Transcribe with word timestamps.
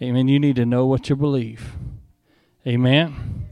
Amen. 0.00 0.26
You 0.26 0.40
need 0.40 0.56
to 0.56 0.66
know 0.66 0.86
what 0.86 1.08
you 1.08 1.16
believe. 1.16 1.74
Amen. 2.66 3.46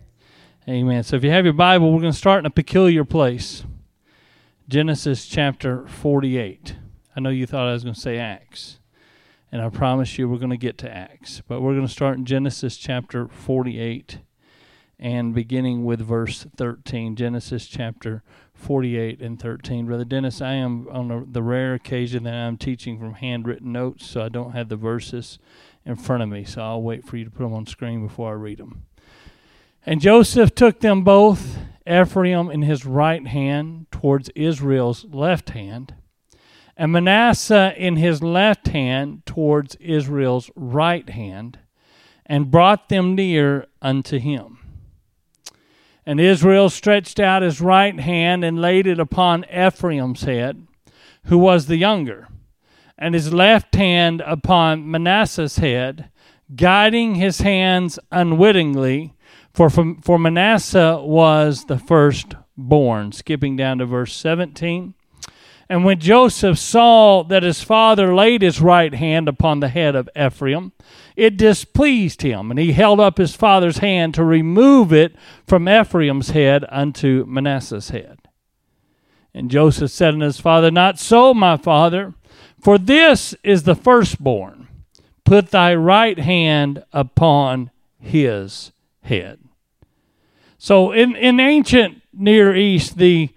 Amen. 0.68 1.02
So 1.02 1.16
if 1.16 1.24
you 1.24 1.30
have 1.30 1.44
your 1.44 1.54
Bible, 1.54 1.92
we're 1.92 2.00
going 2.00 2.12
to 2.12 2.18
start 2.18 2.40
in 2.40 2.46
a 2.46 2.50
peculiar 2.50 3.04
place. 3.04 3.64
Genesis 4.68 5.26
chapter 5.26 5.86
48. 5.86 6.76
I 7.14 7.20
know 7.20 7.30
you 7.30 7.46
thought 7.46 7.68
I 7.68 7.72
was 7.72 7.82
going 7.84 7.94
to 7.94 8.00
say 8.00 8.18
Acts. 8.18 8.78
And 9.52 9.60
I 9.60 9.68
promise 9.68 10.16
you 10.16 10.28
we're 10.28 10.38
going 10.38 10.50
to 10.50 10.56
get 10.56 10.78
to 10.78 10.90
Acts. 10.90 11.42
But 11.46 11.60
we're 11.60 11.74
going 11.74 11.86
to 11.86 11.92
start 11.92 12.16
in 12.16 12.24
Genesis 12.24 12.76
chapter 12.76 13.28
48 13.28 14.20
and 14.98 15.34
beginning 15.34 15.84
with 15.84 16.00
verse 16.00 16.46
13. 16.56 17.16
Genesis 17.16 17.66
chapter 17.66 18.22
48 18.54 19.20
and 19.20 19.40
13. 19.40 19.86
Brother 19.86 20.04
Dennis, 20.04 20.40
I 20.40 20.52
am 20.52 20.86
on 20.88 21.28
the 21.32 21.42
rare 21.42 21.74
occasion 21.74 22.24
that 22.24 22.34
I'm 22.34 22.58
teaching 22.58 22.98
from 22.98 23.14
handwritten 23.14 23.72
notes, 23.72 24.06
so 24.06 24.22
I 24.22 24.28
don't 24.28 24.52
have 24.52 24.68
the 24.68 24.76
verses 24.76 25.38
in 25.90 25.96
front 25.96 26.22
of 26.22 26.28
me, 26.28 26.44
so 26.44 26.62
I'll 26.62 26.82
wait 26.82 27.04
for 27.04 27.16
you 27.16 27.24
to 27.24 27.30
put 27.30 27.42
them 27.42 27.52
on 27.52 27.66
screen 27.66 28.06
before 28.06 28.30
I 28.30 28.34
read 28.34 28.58
them. 28.58 28.84
And 29.84 30.00
Joseph 30.00 30.54
took 30.54 30.80
them 30.80 31.02
both, 31.02 31.58
Ephraim 31.86 32.50
in 32.50 32.62
his 32.62 32.86
right 32.86 33.26
hand 33.26 33.86
towards 33.90 34.28
Israel's 34.30 35.04
left 35.06 35.50
hand, 35.50 35.94
and 36.76 36.92
Manasseh 36.92 37.74
in 37.76 37.96
his 37.96 38.22
left 38.22 38.68
hand 38.68 39.26
towards 39.26 39.74
Israel's 39.76 40.50
right 40.54 41.08
hand, 41.08 41.58
and 42.24 42.50
brought 42.50 42.88
them 42.88 43.14
near 43.14 43.66
unto 43.82 44.18
him. 44.18 44.58
And 46.06 46.20
Israel 46.20 46.70
stretched 46.70 47.18
out 47.18 47.42
his 47.42 47.60
right 47.60 47.98
hand 47.98 48.44
and 48.44 48.60
laid 48.60 48.86
it 48.86 48.98
upon 48.98 49.44
Ephraim's 49.52 50.22
head, 50.22 50.66
who 51.24 51.38
was 51.38 51.66
the 51.66 51.76
younger, 51.76 52.28
and 53.00 53.14
his 53.14 53.32
left 53.32 53.74
hand 53.74 54.22
upon 54.26 54.88
Manasseh's 54.88 55.56
head, 55.56 56.10
guiding 56.54 57.14
his 57.14 57.40
hands 57.40 57.98
unwittingly, 58.12 59.14
for, 59.52 59.70
for 59.70 60.18
Manasseh 60.18 61.00
was 61.02 61.64
the 61.64 61.78
firstborn. 61.78 63.12
Skipping 63.12 63.56
down 63.56 63.78
to 63.78 63.86
verse 63.86 64.14
17. 64.14 64.94
And 65.68 65.84
when 65.84 66.00
Joseph 66.00 66.58
saw 66.58 67.22
that 67.22 67.44
his 67.44 67.62
father 67.62 68.14
laid 68.14 68.42
his 68.42 68.60
right 68.60 68.92
hand 68.92 69.28
upon 69.28 69.60
the 69.60 69.68
head 69.68 69.94
of 69.94 70.08
Ephraim, 70.16 70.72
it 71.16 71.36
displeased 71.36 72.22
him, 72.22 72.50
and 72.50 72.58
he 72.58 72.72
held 72.72 72.98
up 72.98 73.18
his 73.18 73.36
father's 73.36 73.78
hand 73.78 74.14
to 74.14 74.24
remove 74.24 74.92
it 74.92 75.14
from 75.46 75.68
Ephraim's 75.68 76.30
head 76.30 76.64
unto 76.68 77.24
Manasseh's 77.26 77.90
head. 77.90 78.18
And 79.32 79.48
Joseph 79.48 79.92
said 79.92 80.14
unto 80.14 80.26
his 80.26 80.40
father, 80.40 80.72
Not 80.72 80.98
so, 80.98 81.32
my 81.32 81.56
father, 81.56 82.14
for 82.60 82.78
this 82.78 83.34
is 83.42 83.62
the 83.62 83.74
firstborn. 83.74 84.68
Put 85.24 85.50
thy 85.50 85.74
right 85.74 86.18
hand 86.18 86.84
upon 86.92 87.70
his 87.98 88.72
head. 89.02 89.38
So 90.58 90.92
in, 90.92 91.16
in 91.16 91.40
ancient 91.40 92.02
Near 92.12 92.54
East, 92.54 92.98
the 92.98 93.30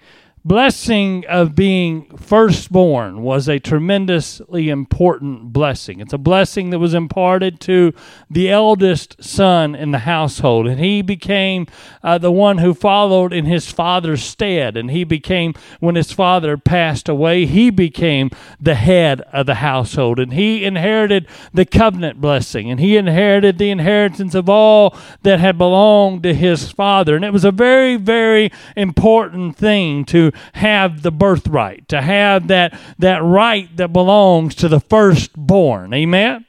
blessing 0.46 1.24
of 1.30 1.56
being 1.56 2.06
firstborn 2.18 3.24
was 3.24 3.48
a 3.48 3.60
tremendously 3.60 4.68
important 4.70 5.54
blessing. 5.54 6.02
It's 6.02 6.12
a 6.12 6.18
blessing 6.18 6.70
that 6.72 6.80
was 6.80 6.94
imparted 6.94 7.62
to 7.62 7.94
the 8.30 8.52
eldest 8.52 9.24
son 9.24 9.74
in 9.74 9.92
the 9.92 10.00
household, 10.00 10.68
and 10.68 10.80
he 10.80 11.02
became 11.02 11.68
uh, 12.04 12.18
the 12.18 12.32
one 12.32 12.58
who 12.58 12.74
followed 12.74 13.32
in 13.32 13.46
his 13.46 13.72
father's 13.72 14.22
stead. 14.22 14.76
And 14.76 14.92
he 14.92 15.06
became, 15.06 15.54
when 15.80 15.96
his 15.96 16.12
father 16.12 16.58
passed 16.58 17.08
away, 17.08 17.46
he 17.46 17.70
became 17.70 18.30
the 18.60 18.76
head 18.76 19.22
of 19.32 19.46
the 19.46 19.56
household, 19.56 20.20
and 20.20 20.34
he 20.34 20.66
inherited 20.66 21.26
the 21.54 21.66
covenant 21.66 22.20
blessing, 22.20 22.70
and 22.70 22.82
he 22.82 22.98
inherited 22.98 23.58
the 23.58 23.72
inheritance 23.72 24.36
of 24.36 24.50
all 24.50 24.98
that 25.22 25.40
had 25.40 25.58
belonged 25.58 26.24
to 26.24 26.34
his 26.34 26.70
father. 26.70 27.16
And 27.16 27.24
it 27.24 27.32
was 27.32 27.46
a 27.46 27.52
very, 27.52 27.96
very 27.96 28.52
important 28.76 29.56
thing 29.56 30.04
to 30.06 30.33
have 30.54 31.02
the 31.02 31.12
birthright, 31.12 31.88
to 31.90 32.02
have 32.02 32.48
that, 32.48 32.78
that 33.00 33.24
right 33.24 33.76
that 33.78 33.94
belongs 33.94 34.56
to 34.56 34.68
the 34.68 34.80
firstborn. 34.80 35.94
Amen? 35.94 36.46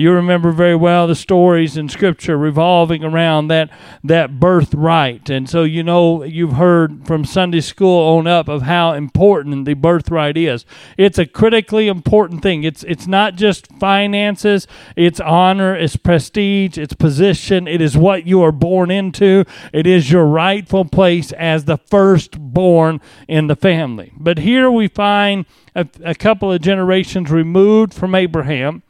You 0.00 0.12
remember 0.12 0.50
very 0.50 0.76
well 0.76 1.06
the 1.06 1.14
stories 1.14 1.76
in 1.76 1.90
Scripture 1.90 2.38
revolving 2.38 3.04
around 3.04 3.48
that 3.48 3.68
that 4.02 4.40
birthright, 4.40 5.28
and 5.28 5.46
so 5.46 5.62
you 5.62 5.82
know 5.82 6.24
you've 6.24 6.54
heard 6.54 7.06
from 7.06 7.26
Sunday 7.26 7.60
school 7.60 8.16
on 8.16 8.26
up 8.26 8.48
of 8.48 8.62
how 8.62 8.94
important 8.94 9.66
the 9.66 9.74
birthright 9.74 10.38
is. 10.38 10.64
It's 10.96 11.18
a 11.18 11.26
critically 11.26 11.86
important 11.86 12.42
thing. 12.42 12.64
It's 12.64 12.82
it's 12.84 13.06
not 13.06 13.34
just 13.34 13.66
finances, 13.74 14.66
it's 14.96 15.20
honor, 15.20 15.76
it's 15.76 15.96
prestige, 15.96 16.78
it's 16.78 16.94
position. 16.94 17.68
It 17.68 17.82
is 17.82 17.94
what 17.94 18.26
you 18.26 18.40
are 18.40 18.52
born 18.52 18.90
into. 18.90 19.44
It 19.70 19.86
is 19.86 20.10
your 20.10 20.24
rightful 20.24 20.86
place 20.86 21.30
as 21.32 21.66
the 21.66 21.76
firstborn 21.76 23.02
in 23.28 23.48
the 23.48 23.56
family. 23.56 24.14
But 24.16 24.38
here 24.38 24.70
we 24.70 24.88
find 24.88 25.44
a, 25.74 25.86
a 26.02 26.14
couple 26.14 26.50
of 26.50 26.62
generations 26.62 27.30
removed 27.30 27.92
from 27.92 28.14
Abraham 28.14 28.82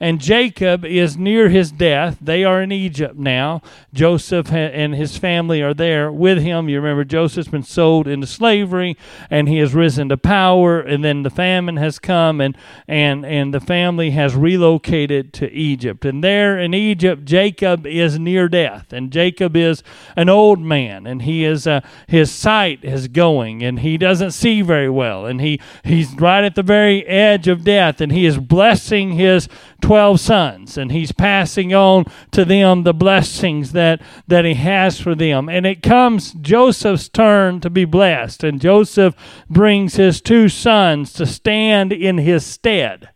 and 0.00 0.20
Jacob 0.20 0.84
is 0.84 1.16
near 1.16 1.48
his 1.48 1.72
death. 1.72 2.18
They 2.20 2.44
are 2.44 2.62
in 2.62 2.70
Egypt 2.70 3.16
now. 3.16 3.62
Joseph 3.92 4.52
and 4.52 4.94
his 4.94 5.16
family 5.16 5.60
are 5.60 5.74
there 5.74 6.12
with 6.12 6.38
him. 6.38 6.68
You 6.68 6.76
remember 6.76 7.04
Joseph's 7.04 7.48
been 7.48 7.64
sold 7.64 8.06
into 8.06 8.26
slavery 8.26 8.96
and 9.28 9.48
he 9.48 9.58
has 9.58 9.74
risen 9.74 10.08
to 10.10 10.16
power 10.16 10.80
and 10.80 11.04
then 11.04 11.24
the 11.24 11.30
famine 11.30 11.78
has 11.78 11.98
come 11.98 12.40
and 12.40 12.56
and 12.86 13.26
and 13.26 13.52
the 13.52 13.60
family 13.60 14.10
has 14.10 14.36
relocated 14.36 15.32
to 15.34 15.50
Egypt. 15.50 16.04
And 16.04 16.22
there 16.22 16.58
in 16.58 16.74
Egypt 16.74 17.24
Jacob 17.24 17.86
is 17.86 18.18
near 18.18 18.48
death 18.48 18.92
and 18.92 19.10
Jacob 19.10 19.56
is 19.56 19.82
an 20.14 20.28
old 20.28 20.60
man 20.60 21.06
and 21.06 21.22
he 21.22 21.44
is 21.44 21.66
uh, 21.66 21.80
his 22.06 22.30
sight 22.30 22.84
is 22.84 23.08
going 23.08 23.64
and 23.64 23.80
he 23.80 23.98
doesn't 23.98 24.30
see 24.30 24.62
very 24.62 24.90
well 24.90 25.26
and 25.26 25.40
he 25.40 25.60
he's 25.84 26.14
right 26.20 26.44
at 26.44 26.54
the 26.54 26.62
very 26.62 27.04
edge 27.06 27.48
of 27.48 27.64
death 27.64 28.00
and 28.00 28.12
he 28.12 28.26
is 28.26 28.38
blessing 28.38 29.12
his 29.12 29.48
12 29.80 30.20
sons 30.20 30.76
and 30.76 30.90
he's 30.90 31.12
passing 31.12 31.72
on 31.72 32.04
to 32.32 32.44
them 32.44 32.82
the 32.82 32.94
blessings 32.94 33.72
that 33.72 34.00
that 34.26 34.44
he 34.44 34.54
has 34.54 35.00
for 35.00 35.14
them 35.14 35.48
and 35.48 35.66
it 35.66 35.82
comes 35.82 36.32
Joseph's 36.32 37.08
turn 37.08 37.60
to 37.60 37.70
be 37.70 37.84
blessed 37.84 38.42
and 38.42 38.60
Joseph 38.60 39.14
brings 39.48 39.96
his 39.96 40.20
two 40.20 40.48
sons 40.48 41.12
to 41.12 41.26
stand 41.26 41.92
in 41.92 42.18
his 42.18 42.44
stead 42.44 43.10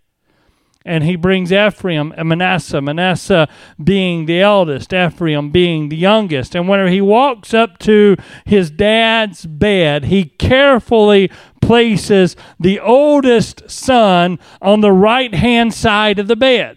and 0.84 1.04
he 1.04 1.16
brings 1.16 1.52
Ephraim 1.52 2.12
and 2.16 2.28
Manasseh, 2.28 2.80
Manasseh 2.80 3.48
being 3.82 4.26
the 4.26 4.40
eldest, 4.40 4.92
Ephraim 4.92 5.50
being 5.50 5.88
the 5.88 5.96
youngest. 5.96 6.54
And 6.54 6.68
when 6.68 6.88
he 6.88 7.00
walks 7.00 7.54
up 7.54 7.78
to 7.80 8.16
his 8.44 8.70
dad's 8.70 9.46
bed, 9.46 10.06
he 10.06 10.24
carefully 10.24 11.30
places 11.72 12.36
the 12.60 12.78
oldest 12.78 13.70
son 13.70 14.38
on 14.60 14.82
the 14.82 14.92
right 14.92 15.34
hand 15.34 15.72
side 15.72 16.18
of 16.18 16.28
the 16.28 16.36
bed. 16.36 16.76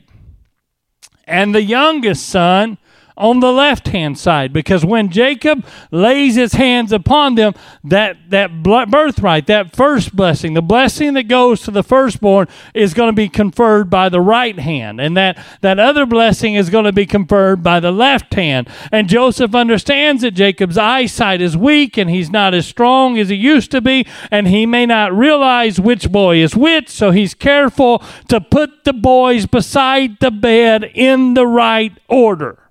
And 1.26 1.54
the 1.54 1.62
youngest 1.62 2.26
son 2.30 2.78
on 3.18 3.40
the 3.40 3.52
left 3.52 3.88
hand 3.90 4.18
side 4.18 4.52
because 4.52 4.84
when 4.84 5.09
Jacob 5.09 5.66
lays 5.92 6.36
his 6.36 6.53
hands 6.53 6.92
upon 6.92 7.36
them, 7.36 7.53
that, 7.84 8.18
that 8.30 8.62
birthright, 8.64 9.48
that 9.48 9.76
first 9.76 10.16
blessing, 10.16 10.53
the 10.53 10.62
blessing 10.62 11.14
that 11.14 11.28
goes 11.28 11.62
to 11.62 11.72
the 11.72 11.84
firstborn 11.84 12.48
is 12.74 12.94
going 12.94 13.09
to 13.09 13.16
be 13.16 13.30
conferred 13.30 13.90
by 13.90 14.09
the 14.09 14.22
right 14.22 14.59
hand. 14.59 15.00
And 15.00 15.16
that, 15.16 15.44
that 15.62 15.80
other 15.80 16.06
blessing 16.06 16.56
is 16.56 16.70
going 16.70 16.86
to 16.86 16.92
be 16.92 17.06
conferred 17.06 17.64
by 17.64 17.80
the 17.80 17.92
left 17.92 18.34
hand. 18.34 18.70
And 18.92 19.08
Joseph 19.08 19.56
understands 19.56 20.22
that 20.22 20.32
Jacob's 20.32 20.78
eyesight 20.78 21.42
is 21.42 21.56
weak 21.56 21.97
and 21.97 22.09
he's 22.09 22.30
not 22.30 22.53
as 22.53 22.68
strong 22.68 23.18
as 23.18 23.30
he 23.30 23.36
used 23.36 23.72
to 23.72 23.82
be, 23.82 24.06
and 24.32 24.47
he 24.47 24.66
may 24.66 24.86
not 24.86 25.16
realize 25.16 25.80
which 25.80 26.12
boy 26.12 26.38
is 26.38 26.56
which, 26.56 26.90
so 26.90 27.12
he's 27.12 27.34
careful 27.34 28.03
to 28.28 28.42
put 28.42 28.84
the 28.84 28.94
boys 28.94 29.46
beside 29.46 30.20
the 30.20 30.32
bed 30.32 30.84
in 30.94 31.34
the 31.34 31.47
right 31.47 31.94
order. 32.08 32.65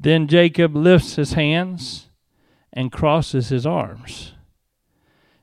Then 0.00 0.28
Jacob 0.28 0.76
lifts 0.76 1.16
his 1.16 1.32
hands 1.32 2.08
and 2.72 2.92
crosses 2.92 3.48
his 3.48 3.66
arms 3.66 4.32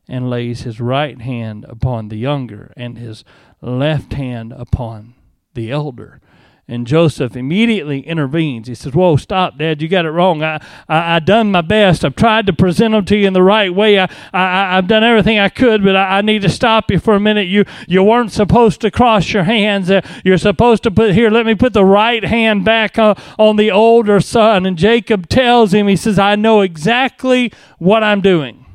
and 0.07 0.29
lays 0.29 0.61
his 0.61 0.79
right 0.79 1.19
hand 1.19 1.65
upon 1.67 2.07
the 2.07 2.15
younger 2.15 2.71
and 2.77 2.97
his 2.97 3.25
left 3.61 4.13
hand 4.13 4.53
upon 4.53 5.15
the 5.55 5.71
elder. 5.71 6.21
And 6.67 6.87
Joseph 6.87 7.35
immediately 7.35 7.99
intervenes. 7.99 8.67
He 8.67 8.73
says, 8.73 8.93
Whoa, 8.93 9.17
stop, 9.17 9.59
Dad. 9.59 9.83
You 9.83 9.87
got 9.87 10.05
it 10.05 10.09
wrong. 10.09 10.41
I, 10.41 10.59
I, 10.89 11.17
I 11.17 11.19
done 11.19 11.51
my 11.51 11.61
best. 11.61 12.03
I've 12.03 12.15
tried 12.15 12.47
to 12.47 12.53
present 12.53 12.93
them 12.93 13.05
to 13.05 13.15
you 13.15 13.27
in 13.27 13.33
the 13.33 13.43
right 13.43 13.73
way. 13.73 13.99
I, 13.99 14.09
I, 14.33 14.75
I've 14.75 14.87
done 14.87 15.03
everything 15.03 15.37
I 15.37 15.49
could, 15.49 15.83
but 15.83 15.95
I, 15.95 16.17
I 16.17 16.21
need 16.21 16.41
to 16.41 16.49
stop 16.49 16.89
you 16.89 16.97
for 16.97 17.13
a 17.13 17.19
minute. 17.19 17.45
You, 17.45 17.65
you 17.87 18.01
weren't 18.01 18.31
supposed 18.31 18.81
to 18.81 18.89
cross 18.89 19.31
your 19.31 19.43
hands. 19.43 19.91
Uh, 19.91 20.01
you're 20.23 20.39
supposed 20.39 20.81
to 20.83 20.91
put, 20.91 21.13
here, 21.13 21.29
let 21.29 21.45
me 21.45 21.53
put 21.53 21.73
the 21.73 21.85
right 21.85 22.23
hand 22.23 22.65
back 22.65 22.97
uh, 22.97 23.13
on 23.37 23.57
the 23.57 23.69
older 23.69 24.19
son. 24.19 24.65
And 24.65 24.75
Jacob 24.75 25.29
tells 25.29 25.71
him, 25.71 25.87
He 25.87 25.95
says, 25.95 26.17
I 26.17 26.35
know 26.35 26.61
exactly 26.61 27.53
what 27.77 28.01
I'm 28.03 28.21
doing. 28.21 28.65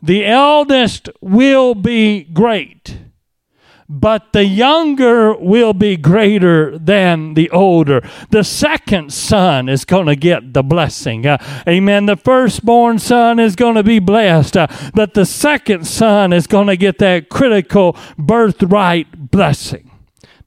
The 0.00 0.24
eldest 0.24 1.08
will 1.20 1.74
be 1.74 2.22
great 2.22 2.98
but 3.88 4.32
the 4.32 4.44
younger 4.44 5.34
will 5.34 5.72
be 5.72 5.96
greater 5.96 6.78
than 6.78 7.34
the 7.34 7.50
older. 7.50 8.08
The 8.30 8.44
second 8.44 9.12
son 9.12 9.68
is 9.68 9.84
going 9.84 10.06
to 10.06 10.16
get 10.16 10.54
the 10.54 10.62
blessing. 10.62 11.26
Uh, 11.26 11.38
amen. 11.68 12.06
The 12.06 12.16
firstborn 12.16 12.98
son 12.98 13.38
is 13.38 13.56
going 13.56 13.74
to 13.74 13.82
be 13.82 13.98
blessed, 13.98 14.56
uh, 14.56 14.66
but 14.94 15.14
the 15.14 15.26
second 15.26 15.86
son 15.86 16.32
is 16.32 16.46
going 16.46 16.66
to 16.68 16.76
get 16.76 16.98
that 16.98 17.28
critical 17.28 17.96
birthright 18.18 19.30
blessing. 19.30 19.90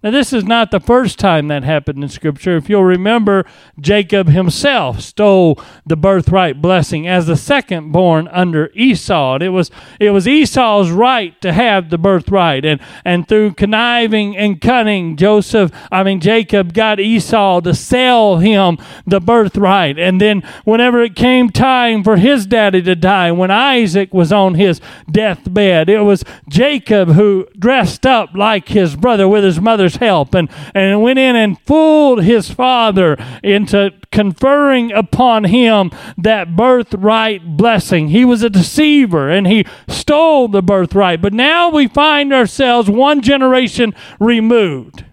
Now, 0.04 0.12
this 0.12 0.32
is 0.32 0.44
not 0.44 0.70
the 0.70 0.80
first 0.80 1.18
time 1.18 1.48
that 1.48 1.64
happened 1.64 2.04
in 2.04 2.10
Scripture. 2.10 2.56
If 2.56 2.70
you'll 2.70 2.84
remember, 2.84 3.46
Jacob 3.80 4.28
himself 4.28 5.02
stole 5.02 5.60
the 5.88 5.98
birthright 5.98 6.62
blessing 6.62 7.08
as 7.08 7.26
the 7.26 7.36
second 7.36 7.92
born 7.92 8.28
under 8.28 8.70
Esau. 8.76 9.34
And 9.34 9.44
it 9.44 9.50
was 9.50 9.72
it 10.00 10.12
was 10.12 10.28
Esau's 10.28 10.92
right 10.92 11.40
to 11.42 11.52
have 11.52 11.90
the 11.90 11.98
birthright. 11.98 12.64
And 12.64 12.80
and 13.04 13.28
through 13.28 13.56
conniving 13.56 14.38
and 14.38 14.62
cunning, 14.62 15.18
Joseph, 15.18 15.72
I 15.92 16.04
mean 16.04 16.20
Jacob 16.20 16.74
got 16.74 17.00
Esau 17.00 17.62
to 17.62 17.74
sell 17.74 18.38
him 18.38 18.78
the 19.08 19.20
birthright. 19.20 19.98
And 19.98 20.22
then 20.22 20.44
whenever 20.64 21.02
it 21.02 21.16
came 21.16 21.50
time 21.50 22.04
for 22.04 22.18
his 22.18 22.46
daddy 22.46 22.84
to 22.84 22.96
die, 22.96 23.32
when 23.32 23.50
Isaac 23.50 24.14
was 24.14 24.32
on 24.32 24.54
his 24.54 24.80
deathbed, 25.10 25.90
it 25.90 26.02
was 26.02 26.24
Jacob 26.48 27.14
who 27.14 27.48
dressed 27.58 28.06
up 28.06 28.36
like 28.36 28.68
his 28.70 28.96
brother 28.96 29.28
with 29.28 29.44
his 29.44 29.60
mother 29.60 29.87
father's 29.88 30.00
help 30.00 30.36
and, 30.36 30.50
and 30.74 31.02
went 31.02 31.20
in 31.20 31.36
and 31.36 31.60
fooled 31.62 32.24
his 32.24 32.50
father 32.50 33.18
into 33.44 33.92
conferring 34.12 34.92
upon 34.92 35.46
him 35.46 35.92
that 36.18 36.56
birthright 36.56 37.58
blessing. 37.58 38.10
He 38.10 38.26
was 38.26 38.44
a 38.44 38.50
deceiver 38.50 39.30
and 39.30 39.48
he 39.48 39.66
stole 39.88 40.48
the 40.48 40.62
birthright. 40.62 41.22
But 41.22 41.34
now 41.34 41.70
we 41.70 41.88
find 41.88 42.34
ourselves 42.34 42.90
one 42.90 43.22
generation 43.22 43.94
removed. 44.20 45.06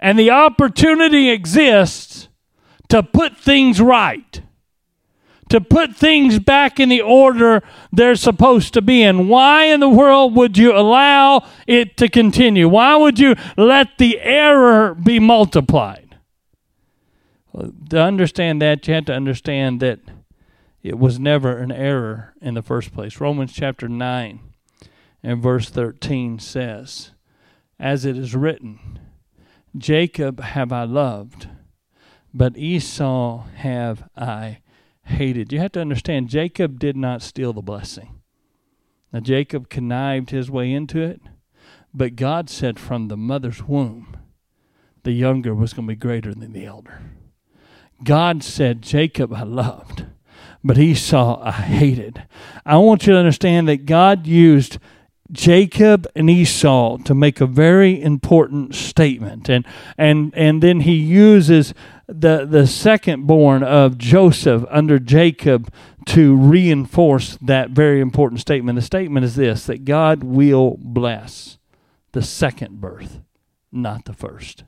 And 0.00 0.18
the 0.18 0.30
opportunity 0.30 1.30
exists 1.30 2.28
to 2.88 3.02
put 3.02 3.36
things 3.36 3.80
right 3.80 4.42
to 5.52 5.60
put 5.60 5.94
things 5.94 6.38
back 6.38 6.80
in 6.80 6.88
the 6.88 7.02
order 7.02 7.62
they're 7.92 8.14
supposed 8.14 8.72
to 8.72 8.80
be 8.80 9.02
in. 9.02 9.28
Why 9.28 9.64
in 9.66 9.80
the 9.80 9.88
world 9.88 10.34
would 10.34 10.56
you 10.56 10.74
allow 10.74 11.46
it 11.66 11.98
to 11.98 12.08
continue? 12.08 12.70
Why 12.70 12.96
would 12.96 13.18
you 13.18 13.34
let 13.58 13.98
the 13.98 14.18
error 14.20 14.94
be 14.94 15.20
multiplied? 15.20 16.16
Well, 17.52 17.70
to 17.90 18.00
understand 18.00 18.62
that, 18.62 18.88
you 18.88 18.94
have 18.94 19.04
to 19.04 19.12
understand 19.12 19.80
that 19.80 20.00
it 20.82 20.98
was 20.98 21.18
never 21.18 21.58
an 21.58 21.70
error 21.70 22.32
in 22.40 22.54
the 22.54 22.62
first 22.62 22.94
place. 22.94 23.20
Romans 23.20 23.52
chapter 23.52 23.90
9 23.90 24.40
and 25.22 25.42
verse 25.42 25.68
13 25.68 26.38
says, 26.38 27.10
As 27.78 28.06
it 28.06 28.16
is 28.16 28.34
written, 28.34 28.98
Jacob 29.76 30.40
have 30.40 30.72
I 30.72 30.84
loved, 30.84 31.48
but 32.32 32.56
Esau 32.56 33.44
have 33.56 34.08
I 34.16 34.61
hated. 35.04 35.52
You 35.52 35.58
have 35.60 35.72
to 35.72 35.80
understand, 35.80 36.28
Jacob 36.28 36.78
did 36.78 36.96
not 36.96 37.22
steal 37.22 37.52
the 37.52 37.62
blessing. 37.62 38.20
Now, 39.12 39.20
Jacob 39.20 39.68
connived 39.68 40.30
his 40.30 40.50
way 40.50 40.72
into 40.72 41.00
it, 41.02 41.20
but 41.92 42.16
God 42.16 42.48
said 42.48 42.78
from 42.78 43.08
the 43.08 43.16
mother's 43.16 43.62
womb, 43.62 44.16
the 45.02 45.12
younger 45.12 45.54
was 45.54 45.72
going 45.72 45.86
to 45.86 45.94
be 45.94 45.98
greater 45.98 46.34
than 46.34 46.52
the 46.52 46.64
elder. 46.64 47.02
God 48.04 48.42
said, 48.42 48.82
Jacob 48.82 49.32
I 49.34 49.42
loved, 49.42 50.06
but 50.64 50.78
Esau 50.78 51.40
I 51.42 51.52
hated. 51.52 52.26
I 52.64 52.76
want 52.78 53.06
you 53.06 53.12
to 53.12 53.18
understand 53.18 53.68
that 53.68 53.86
God 53.86 54.26
used 54.26 54.78
Jacob 55.32 56.06
and 56.14 56.28
Esau 56.28 56.98
to 56.98 57.14
make 57.14 57.40
a 57.40 57.46
very 57.46 58.00
important 58.00 58.74
statement. 58.74 59.48
And 59.48 59.66
and 59.96 60.32
and 60.36 60.62
then 60.62 60.80
he 60.80 60.94
uses 60.94 61.72
the 62.06 62.44
the 62.44 62.66
second 62.66 63.26
born 63.26 63.62
of 63.62 63.96
Joseph 63.96 64.64
under 64.70 64.98
Jacob 64.98 65.72
to 66.06 66.36
reinforce 66.36 67.38
that 67.40 67.70
very 67.70 68.00
important 68.00 68.40
statement. 68.40 68.76
The 68.76 68.82
statement 68.82 69.24
is 69.24 69.36
this 69.36 69.66
that 69.66 69.84
God 69.84 70.22
will 70.22 70.76
bless 70.80 71.58
the 72.12 72.22
second 72.22 72.80
birth, 72.80 73.20
not 73.70 74.04
the 74.04 74.12
first. 74.12 74.64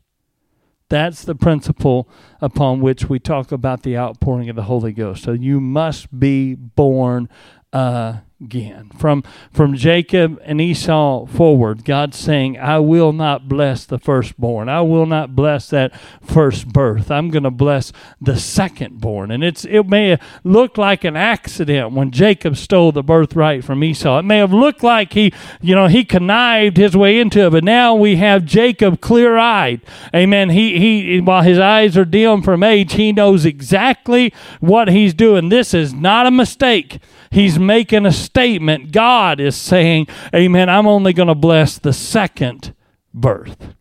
That's 0.89 1.25
the 1.25 1.35
principle 1.35 2.09
upon 2.41 2.81
which 2.81 3.09
we 3.09 3.19
talk 3.19 3.53
about 3.53 3.83
the 3.83 3.97
outpouring 3.97 4.49
of 4.49 4.57
the 4.57 4.63
Holy 4.63 4.93
Ghost. 4.93 5.25
So 5.25 5.33
you 5.33 5.61
must 5.61 6.19
be 6.19 6.55
born 6.55 7.29
uh, 7.73 8.19
again. 8.45 8.91
From 8.99 9.25
from 9.53 9.75
Jacob 9.75 10.41
and 10.45 10.61
Esau 10.61 11.27
forward, 11.27 11.85
God's 11.85 12.19
saying, 12.19 12.59
I 12.59 12.79
will 12.79 13.13
not 13.13 13.49
bless 13.49 13.85
the 13.85 13.99
firstborn. 13.99 14.69
I 14.69 14.83
will 14.83 15.07
not 15.07 15.35
bless 15.35 15.69
that 15.71 15.93
first 16.23 16.69
birth. 16.69 17.11
I'm 17.11 17.31
going 17.31 17.45
to 17.45 17.51
bless 17.51 17.93
the 18.21 18.33
secondborn. 18.33 19.33
And 19.33 19.43
it's 19.43 19.65
it 19.65 19.89
may 19.89 20.19
look 20.45 20.79
like 20.79 21.05
an 21.05 21.17
accident 21.17 21.93
when 21.93 22.11
Jacob 22.11 22.57
stole 22.57 22.93
the 22.93 23.03
birthright 23.03 23.65
from 23.65 23.83
Esau. 23.83 24.19
It 24.19 24.25
may 24.25 24.39
have 24.39 24.53
looked 24.53 24.83
like 24.83 25.15
he, 25.15 25.33
you 25.61 25.75
know, 25.75 25.87
he 25.87 26.05
connived 26.05 26.77
his 26.77 26.97
way 26.97 27.19
into 27.19 27.47
it, 27.47 27.51
but 27.51 27.65
now 27.65 27.95
we 27.95 28.17
have 28.17 28.45
Jacob 28.45 29.01
clear-eyed. 29.01 29.81
Amen. 30.15 30.51
He 30.51 30.79
he 30.79 31.21
while 31.21 31.43
his 31.43 31.59
eyes 31.59 31.97
are 31.97 32.05
dim 32.05 32.43
from 32.43 32.63
age, 32.63 32.95
he 32.95 33.13
knows 33.13 33.45
exactly 33.45 34.33
what 34.61 34.89
he's 34.89 35.15
doing. 35.15 35.49
This 35.49 35.75
is 35.75 35.95
not 35.95 36.27
a 36.27 36.31
mistake. 36.31 36.99
He's 37.31 37.59
making 37.59 38.07
a 38.07 38.13
statement. 38.35 38.91
God 38.91 39.39
is 39.39 39.55
saying, 39.55 40.09
Amen, 40.35 40.69
I'm 40.69 40.89
only 40.89 41.13
going 41.13 41.29
to 41.29 41.37
bless 41.37 41.79
the 41.79 41.93
second 41.93 42.75
birth. 43.15 43.77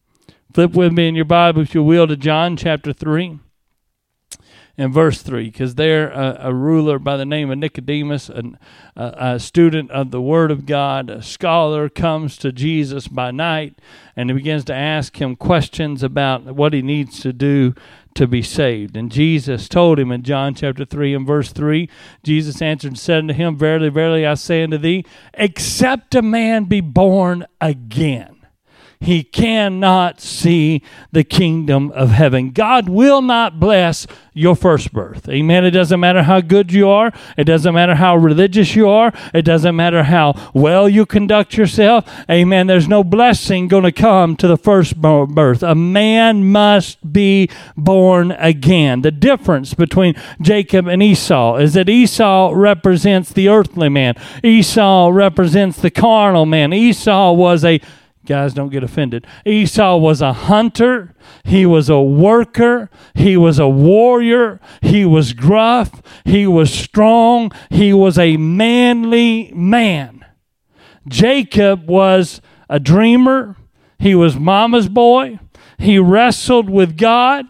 Flip 0.53 0.73
with 0.73 0.94
me 0.94 1.07
in 1.07 1.15
your 1.15 1.25
Bible, 1.25 1.63
if 1.63 1.73
you 1.73 1.81
will, 1.81 2.05
to 2.05 2.15
John 2.15 2.55
chapter 2.55 2.94
3 2.94 3.39
and 4.77 4.94
verse 4.94 5.23
3 5.23 5.45
because 5.45 5.75
there 5.75 6.09
a, 6.11 6.38
a, 6.50 6.53
ruler 6.53 6.97
by 6.97 7.15
the 7.15 7.25
name 7.25 7.51
of 7.51 7.57
nicodemus 7.59 8.27
an, 8.27 8.57
a, 8.95 9.13
a, 9.17 9.39
student 9.39 9.91
of 9.91 10.09
the 10.09 10.19
word 10.19 10.50
of 10.50 10.65
god 10.65 11.11
a 11.11 11.21
scholar 11.21 11.89
comes 11.89 12.38
to 12.38 12.51
jesus 12.51 13.07
by 13.07 13.29
night 13.29 13.77
and 14.15 14.31
he 14.31 14.33
begins 14.33 14.63
to 14.65 14.73
ask 14.73 15.21
him 15.21 15.35
questions 15.35 16.01
about 16.01 16.56
what 16.56 16.73
he 16.73 16.81
needs 16.81 17.19
to 17.19 17.31
do 17.31 17.75
to 18.15 18.27
be 18.27 18.42
saved. 18.42 18.95
And 18.95 19.12
Jesus 19.12 19.68
told 19.68 20.00
him 20.00 20.12
in 20.12 20.24
John 20.24 20.54
chapter 20.54 20.86
3 20.86 21.13
and 21.13 21.27
verse 21.27 21.51
3 21.51 21.89
Jesus 22.24 22.62
answered 22.62 22.89
and 22.89 23.00
said 23.00 23.19
unto 23.19 23.33
him, 23.33 23.57
Verily, 23.57 23.89
verily, 23.89 24.25
I 24.25 24.36
say 24.36 24.63
unto 24.63 24.77
thee, 24.77 25.06
except 25.33 26.15
a 26.15 26.21
man 26.21 26.65
be 26.65 26.81
born 26.81 27.45
again 27.60 28.32
he 29.03 29.23
cannot 29.23 30.21
see 30.21 30.81
the 31.11 31.23
kingdom 31.23 31.91
of 31.91 32.11
heaven. 32.11 32.51
God 32.51 32.88
will 32.88 33.21
not 33.21 33.59
bless 33.59 34.07
your 34.33 34.56
first 34.56 34.92
birth. 34.92 35.30
Amen. 35.30 35.66
It 35.66 35.71
doesn't 35.71 35.99
matter 35.99 36.23
how 36.23 36.42
good 36.42 36.71
you 36.71 36.89
are, 36.89 37.11
it 37.37 37.44
doesn't 37.44 37.73
matter 37.73 37.95
how 37.95 38.16
religious 38.16 38.75
you 38.75 38.89
are, 38.89 39.13
it 39.33 39.44
doesn't 39.44 39.75
matter 39.75 40.04
how 40.04 40.51
well 40.54 40.89
you 40.89 41.06
conduct 41.06 41.56
yourself. 41.56 42.09
Amen. 42.30 42.68
There's 42.68 42.87
no 42.87 43.04
blessing 43.04 43.68
going 43.68 43.83
to 43.83 43.92
come 43.92 44.35
to 44.37 44.47
the 44.47 44.57
first 44.57 44.99
birth. 44.99 45.61
A 45.63 45.75
man 45.75 46.51
must 46.51 47.13
be 47.13 47.49
born 47.78 48.31
again. 48.31 49.01
The 49.01 49.11
difference 49.11 49.73
between 49.73 50.16
Jacob 50.42 50.87
and 50.87 51.04
Esau 51.04 51.57
is 51.57 51.73
that 51.73 51.89
Esau 51.89 52.51
represents 52.56 53.31
the 53.31 53.49
earthly 53.49 53.89
man, 53.89 54.16
Esau 54.44 55.09
represents 55.09 55.81
the 55.81 55.92
carnal 55.92 56.45
man. 56.45 56.73
Esau 56.73 57.33
was 57.33 57.63
a 57.63 57.80
Guys, 58.25 58.53
don't 58.53 58.69
get 58.69 58.83
offended. 58.83 59.27
Esau 59.45 59.97
was 59.97 60.21
a 60.21 60.31
hunter, 60.31 61.13
he 61.44 61.65
was 61.65 61.89
a 61.89 61.99
worker, 61.99 62.89
he 63.13 63.35
was 63.35 63.59
a 63.59 63.68
warrior, 63.68 64.61
he 64.81 65.03
was 65.03 65.33
gruff, 65.33 66.01
he 66.23 66.47
was 66.47 66.73
strong, 66.73 67.51
he 67.69 67.92
was 67.92 68.18
a 68.18 68.37
manly 68.37 69.51
man. 69.53 70.25
Jacob 71.06 71.89
was 71.89 72.39
a 72.69 72.80
dreamer, 72.80 73.57
he 73.99 74.15
was 74.15 74.37
mama's 74.37 74.87
boy, 74.87 75.39
he 75.77 75.99
wrestled 75.99 76.69
with 76.69 76.97
God, 76.97 77.45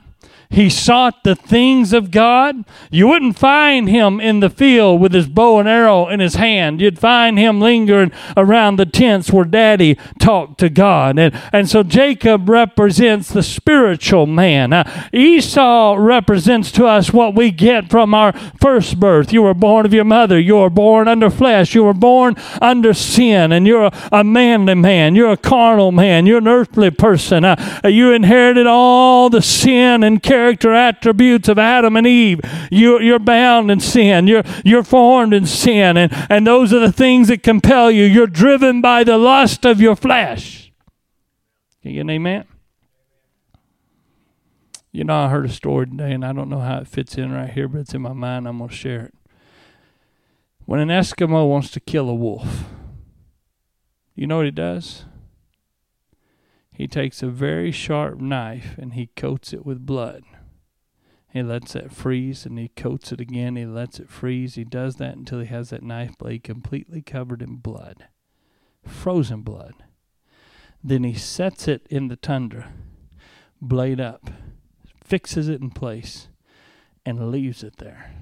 he 0.54 0.70
sought 0.70 1.24
the 1.24 1.36
things 1.36 1.94
of 1.94 2.12
God. 2.12 2.64
You 2.92 3.08
wouldn't 3.08 3.40
find 3.40 3.90
him 3.90 4.20
in 4.20 4.40
the 4.40 4.52
field 4.52 5.02
with 5.02 5.12
his 5.12 5.28
bow 5.28 5.58
and 5.58 5.68
arrow 5.68 6.08
in 6.08 6.20
his 6.20 6.36
hand. 6.36 6.80
You'd 6.80 7.00
find 7.00 7.40
him 7.40 7.60
lingering 7.60 8.12
around 8.38 8.76
the 8.76 8.86
tents 8.86 9.34
where 9.34 9.46
daddy 9.46 9.98
talked 10.20 10.60
to 10.60 10.70
God. 10.70 11.18
And, 11.18 11.34
and 11.52 11.68
so 11.68 11.82
Jacob 11.82 12.48
represents 12.48 13.30
the 13.30 13.42
spiritual 13.42 14.28
man. 14.28 14.88
Esau 15.12 15.96
represents 15.98 16.72
to 16.74 16.86
us 16.86 17.12
what 17.12 17.34
we 17.34 17.50
get 17.50 17.90
from 17.90 18.14
our 18.14 18.32
first 18.62 19.00
birth. 19.00 19.34
You 19.34 19.42
were 19.42 19.56
born 19.56 19.88
of 19.88 19.94
your 19.94 20.04
mother. 20.04 20.40
You 20.40 20.58
were 20.58 20.70
born 20.70 21.08
under 21.08 21.32
flesh. 21.32 21.74
You 21.74 21.84
were 21.84 21.96
born 21.96 22.36
under 22.62 22.94
sin. 22.94 23.52
And 23.52 23.66
you're 23.66 23.86
a, 23.86 24.10
a 24.12 24.24
manly 24.24 24.76
man. 24.76 25.16
You're 25.16 25.32
a 25.32 25.38
carnal 25.38 25.92
man. 25.92 26.28
You're 26.28 26.38
an 26.38 26.48
earthly 26.48 26.92
person. 26.92 27.44
Uh, 27.44 27.82
you 27.86 28.12
inherited 28.12 28.68
all 28.68 29.32
the 29.32 29.42
sin 29.42 30.04
and 30.04 30.22
character 30.22 30.43
character 30.44 30.74
attributes 30.74 31.48
of 31.48 31.58
Adam 31.58 31.96
and 31.96 32.06
Eve. 32.06 32.42
You, 32.70 33.00
you're 33.00 33.18
bound 33.18 33.72
in 33.72 33.80
sin. 33.80 34.28
You're, 34.28 34.44
you're 34.66 34.84
formed 34.84 35.34
in 35.34 35.46
sin. 35.46 35.96
And, 35.96 36.12
and 36.30 36.46
those 36.46 36.74
are 36.74 36.80
the 36.80 36.92
things 36.92 37.30
that 37.30 37.44
compel 37.44 37.90
you. 37.90 38.04
You're 38.04 38.28
driven 38.28 38.82
by 38.82 39.06
the 39.06 39.18
lust 39.18 39.66
of 39.66 39.80
your 39.80 39.96
flesh. 39.96 40.74
Can 41.82 41.92
you 41.92 41.96
get 41.96 42.02
an 42.02 42.10
amen? 42.10 42.46
You 44.92 45.06
know, 45.06 45.16
I 45.16 45.30
heard 45.30 45.46
a 45.46 45.50
story 45.50 45.88
today, 45.88 46.12
and 46.12 46.26
I 46.26 46.34
don't 46.34 46.50
know 46.50 46.60
how 46.60 46.80
it 46.80 46.88
fits 46.88 47.18
in 47.18 47.32
right 47.32 47.50
here, 47.50 47.70
but 47.70 47.80
it's 47.80 47.94
in 47.94 48.02
my 48.02 48.14
mind. 48.14 48.46
I'm 48.46 48.58
going 48.58 48.70
to 48.70 48.76
share 48.76 49.06
it. 49.06 49.14
When 50.66 50.80
an 50.80 50.90
Eskimo 50.90 51.50
wants 51.50 51.72
to 51.72 51.80
kill 51.80 52.10
a 52.10 52.14
wolf, 52.14 52.66
you 54.14 54.28
know 54.28 54.38
what 54.38 54.46
he 54.46 54.52
does? 54.52 55.06
He 56.72 56.88
takes 56.88 57.24
a 57.24 57.28
very 57.28 57.72
sharp 57.72 58.20
knife 58.20 58.78
and 58.78 58.94
he 58.94 59.08
coats 59.16 59.54
it 59.54 59.66
with 59.66 59.86
blood. 59.86 60.24
He 61.34 61.42
lets 61.42 61.76
it 61.76 61.92
freeze 61.92 62.46
and 62.46 62.60
he 62.60 62.68
coats 62.68 63.12
it 63.12 63.20
again. 63.20 63.56
He 63.56 63.66
lets 63.66 64.00
it 64.00 64.08
freeze. 64.08 64.54
He 64.54 64.64
does 64.64 64.98
that 64.98 65.18
until 65.18 65.40
he 65.40 65.48
has 65.48 65.72
that 65.72 65.82
knife 65.82 66.16
blade 66.16 66.44
completely 66.44 67.02
covered 67.02 67.42
in 67.42 67.56
blood, 67.56 68.06
frozen 68.86 69.42
blood. 69.42 69.74
Then 70.84 71.04
he 71.04 71.16
sets 71.16 71.68
it 71.68 71.88
in 71.90 72.08
the 72.08 72.16
tundra, 72.16 72.72
blade 73.60 74.00
up, 74.00 74.30
fixes 75.04 75.50
it 75.50 75.60
in 75.60 75.72
place, 75.72 76.28
and 77.04 77.32
leaves 77.32 77.64
it 77.64 77.78
there. 77.78 78.14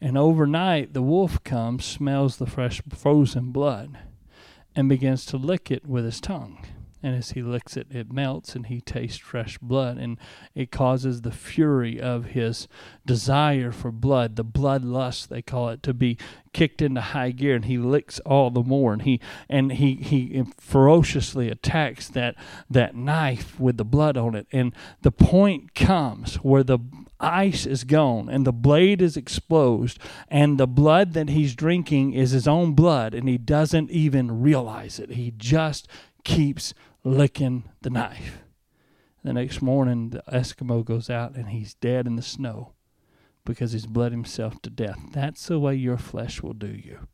And 0.00 0.16
overnight, 0.16 0.94
the 0.94 1.02
wolf 1.02 1.44
comes, 1.44 1.84
smells 1.84 2.38
the 2.38 2.46
fresh 2.46 2.80
frozen 2.88 3.52
blood, 3.52 3.98
and 4.74 4.88
begins 4.88 5.26
to 5.26 5.36
lick 5.36 5.70
it 5.70 5.84
with 5.84 6.06
his 6.06 6.22
tongue. 6.22 6.64
And 7.02 7.14
as 7.14 7.30
he 7.32 7.42
licks 7.42 7.76
it, 7.76 7.86
it 7.90 8.12
melts 8.12 8.54
and 8.54 8.66
he 8.66 8.80
tastes 8.80 9.18
fresh 9.18 9.56
blood. 9.58 9.98
And 9.98 10.18
it 10.54 10.70
causes 10.70 11.22
the 11.22 11.30
fury 11.30 12.00
of 12.00 12.26
his 12.26 12.66
desire 13.06 13.70
for 13.70 13.92
blood, 13.92 14.36
the 14.36 14.44
bloodlust, 14.44 15.28
they 15.28 15.42
call 15.42 15.68
it, 15.68 15.82
to 15.84 15.94
be 15.94 16.18
kicked 16.52 16.82
into 16.82 17.00
high 17.00 17.30
gear. 17.30 17.54
And 17.54 17.66
he 17.66 17.78
licks 17.78 18.18
all 18.20 18.50
the 18.50 18.62
more. 18.62 18.92
And 18.92 19.02
he 19.02 19.20
and 19.48 19.72
he, 19.72 19.94
he 19.94 20.42
ferociously 20.58 21.48
attacks 21.50 22.08
that, 22.08 22.34
that 22.68 22.96
knife 22.96 23.60
with 23.60 23.76
the 23.76 23.84
blood 23.84 24.16
on 24.16 24.34
it. 24.34 24.46
And 24.50 24.74
the 25.02 25.12
point 25.12 25.74
comes 25.74 26.36
where 26.36 26.64
the 26.64 26.80
ice 27.20 27.66
is 27.66 27.84
gone 27.84 28.28
and 28.28 28.46
the 28.46 28.52
blade 28.52 29.02
is 29.02 29.16
exposed 29.16 29.98
and 30.28 30.58
the 30.58 30.68
blood 30.68 31.14
that 31.14 31.28
he's 31.28 31.54
drinking 31.54 32.12
is 32.12 32.30
his 32.30 32.46
own 32.46 32.74
blood 32.74 33.12
and 33.12 33.28
he 33.28 33.36
doesn't 33.36 33.90
even 33.90 34.40
realize 34.40 35.00
it 35.00 35.10
he 35.10 35.32
just 35.36 35.88
keeps 36.24 36.74
licking 37.04 37.64
the 37.82 37.90
knife. 37.90 38.42
The 39.24 39.32
next 39.32 39.60
morning, 39.60 40.10
the 40.10 40.22
Eskimo 40.32 40.84
goes 40.84 41.10
out 41.10 41.34
and 41.34 41.48
he's 41.48 41.74
dead 41.74 42.06
in 42.06 42.16
the 42.16 42.22
snow 42.22 42.72
because 43.44 43.72
he's 43.72 43.86
bled 43.86 44.12
himself 44.12 44.60
to 44.62 44.70
death. 44.70 44.98
That's 45.12 45.46
the 45.46 45.58
way 45.58 45.74
your 45.74 45.98
flesh 45.98 46.42
will 46.42 46.54
do 46.54 46.68
you. 46.68 47.08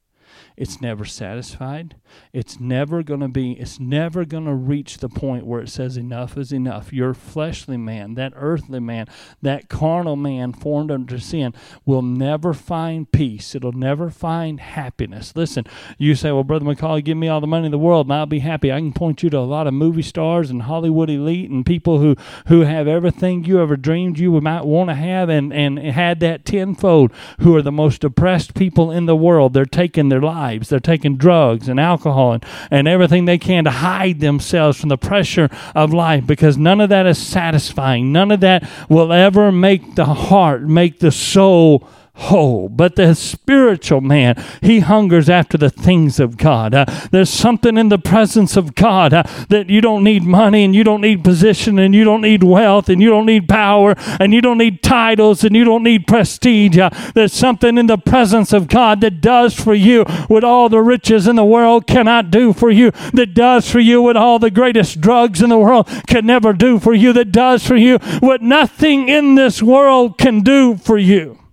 It's 0.56 0.80
never 0.80 1.04
satisfied. 1.04 1.96
It's 2.32 2.60
never 2.60 3.02
going 3.02 3.20
to 3.20 3.28
be, 3.28 3.52
it's 3.52 3.80
never 3.80 4.24
going 4.24 4.44
to 4.44 4.54
reach 4.54 4.98
the 4.98 5.08
point 5.08 5.46
where 5.46 5.60
it 5.60 5.68
says 5.68 5.96
enough 5.96 6.36
is 6.36 6.52
enough. 6.52 6.92
Your 6.92 7.14
fleshly 7.14 7.76
man, 7.76 8.14
that 8.14 8.32
earthly 8.36 8.80
man, 8.80 9.06
that 9.42 9.68
carnal 9.68 10.16
man 10.16 10.52
formed 10.52 10.90
under 10.90 11.18
sin 11.18 11.54
will 11.84 12.02
never 12.02 12.54
find 12.54 13.10
peace. 13.10 13.54
It'll 13.54 13.72
never 13.72 14.10
find 14.10 14.60
happiness. 14.60 15.32
Listen, 15.34 15.64
you 15.98 16.14
say, 16.14 16.30
well, 16.30 16.44
Brother 16.44 16.66
McCauley, 16.66 17.04
give 17.04 17.16
me 17.16 17.28
all 17.28 17.40
the 17.40 17.46
money 17.46 17.66
in 17.66 17.72
the 17.72 17.78
world 17.78 18.06
and 18.06 18.14
I'll 18.14 18.26
be 18.26 18.40
happy. 18.40 18.72
I 18.72 18.78
can 18.78 18.92
point 18.92 19.22
you 19.22 19.30
to 19.30 19.38
a 19.38 19.40
lot 19.40 19.66
of 19.66 19.74
movie 19.74 20.02
stars 20.02 20.50
and 20.50 20.62
Hollywood 20.62 21.10
elite 21.10 21.50
and 21.50 21.66
people 21.66 21.98
who, 21.98 22.16
who 22.46 22.60
have 22.60 22.86
everything 22.86 23.44
you 23.44 23.60
ever 23.60 23.76
dreamed 23.76 24.18
you 24.18 24.40
might 24.40 24.64
want 24.64 24.90
to 24.90 24.94
have 24.94 25.28
and, 25.28 25.52
and 25.52 25.78
had 25.78 26.20
that 26.20 26.44
tenfold, 26.44 27.12
who 27.40 27.56
are 27.56 27.62
the 27.62 27.72
most 27.72 28.00
depressed 28.02 28.54
people 28.54 28.90
in 28.90 29.06
the 29.06 29.16
world. 29.16 29.52
They're 29.52 29.64
taking 29.64 30.08
their 30.08 30.20
lives. 30.24 30.68
They're 30.68 30.80
taking 30.80 31.16
drugs 31.16 31.68
and 31.68 31.78
alcohol 31.78 32.32
and, 32.32 32.44
and 32.70 32.88
everything 32.88 33.24
they 33.24 33.38
can 33.38 33.64
to 33.64 33.70
hide 33.70 34.20
themselves 34.20 34.80
from 34.80 34.88
the 34.88 34.98
pressure 34.98 35.48
of 35.74 35.92
life 35.92 36.26
because 36.26 36.56
none 36.56 36.80
of 36.80 36.88
that 36.88 37.06
is 37.06 37.18
satisfying. 37.18 38.12
None 38.12 38.30
of 38.30 38.40
that 38.40 38.68
will 38.88 39.12
ever 39.12 39.52
make 39.52 39.94
the 39.94 40.06
heart, 40.06 40.62
make 40.62 40.98
the 40.98 41.12
soul 41.12 41.88
whole. 42.14 42.68
But 42.68 42.97
the 42.97 43.14
spiritual 43.14 44.00
man, 44.00 44.42
he 44.62 44.80
hungers 44.80 45.28
after 45.28 45.59
the 45.59 45.71
things 45.71 46.21
of 46.21 46.37
God. 46.37 46.75
Uh, 46.75 46.85
there's 47.11 47.30
something 47.30 47.76
in 47.76 47.88
the 47.88 47.99
presence 47.99 48.56
of 48.56 48.75
God 48.75 49.12
uh, 49.12 49.25
that 49.49 49.68
you 49.68 49.80
don't 49.80 50.04
need 50.04 50.23
money 50.23 50.64
and 50.64 50.75
you 50.75 50.85
don't 50.85 51.00
need 51.00 51.25
position 51.25 51.78
and 51.78 51.94
you 51.94 52.04
don't 52.04 52.21
need 52.21 52.44
wealth 52.44 52.88
and 52.88 53.02
you 53.02 53.11
don't 53.11 53.26
need 53.26 53.49
power 53.49 53.94
and 54.21 54.33
you 54.33 54.40
don't 54.40 54.59
need 54.59 54.83
titles 54.83 55.42
and 55.42 55.56
you 55.56 55.64
don't 55.64 55.83
need 55.83 56.06
prestige. 56.06 56.78
Uh, 56.78 56.90
there's 57.14 57.33
something 57.33 57.76
in 57.76 57.87
the 57.87 57.99
presence 57.99 58.52
of 58.52 58.68
God 58.68 59.00
that 59.00 59.21
does 59.21 59.54
for 59.54 59.75
you 59.75 60.04
what 60.28 60.44
all 60.44 60.68
the 60.68 60.80
riches 60.80 61.26
in 61.26 61.37
the 61.37 61.44
world 61.44 61.87
cannot 61.87 62.30
do 62.30 62.52
for 62.52 62.71
you, 62.71 62.92
that 63.12 63.35
does 63.35 63.68
for 63.68 63.80
you 63.80 64.00
what 64.00 64.16
all 64.16 64.38
the 64.38 64.50
greatest 64.50 65.00
drugs 65.00 65.42
in 65.42 65.50
the 65.50 65.59
world 65.59 65.88
can 66.06 66.25
never 66.25 66.52
do 66.52 66.78
for 66.78 66.94
you, 66.94 67.12
that 67.12 67.33
does 67.33 67.66
for 67.66 67.76
you 67.76 67.99
what 68.21 68.40
nothing 68.40 69.09
in 69.09 69.35
this 69.35 69.62
world 69.62 70.16
can 70.16 70.40
do 70.40 70.76
for 70.76 70.97
you. 70.97 71.43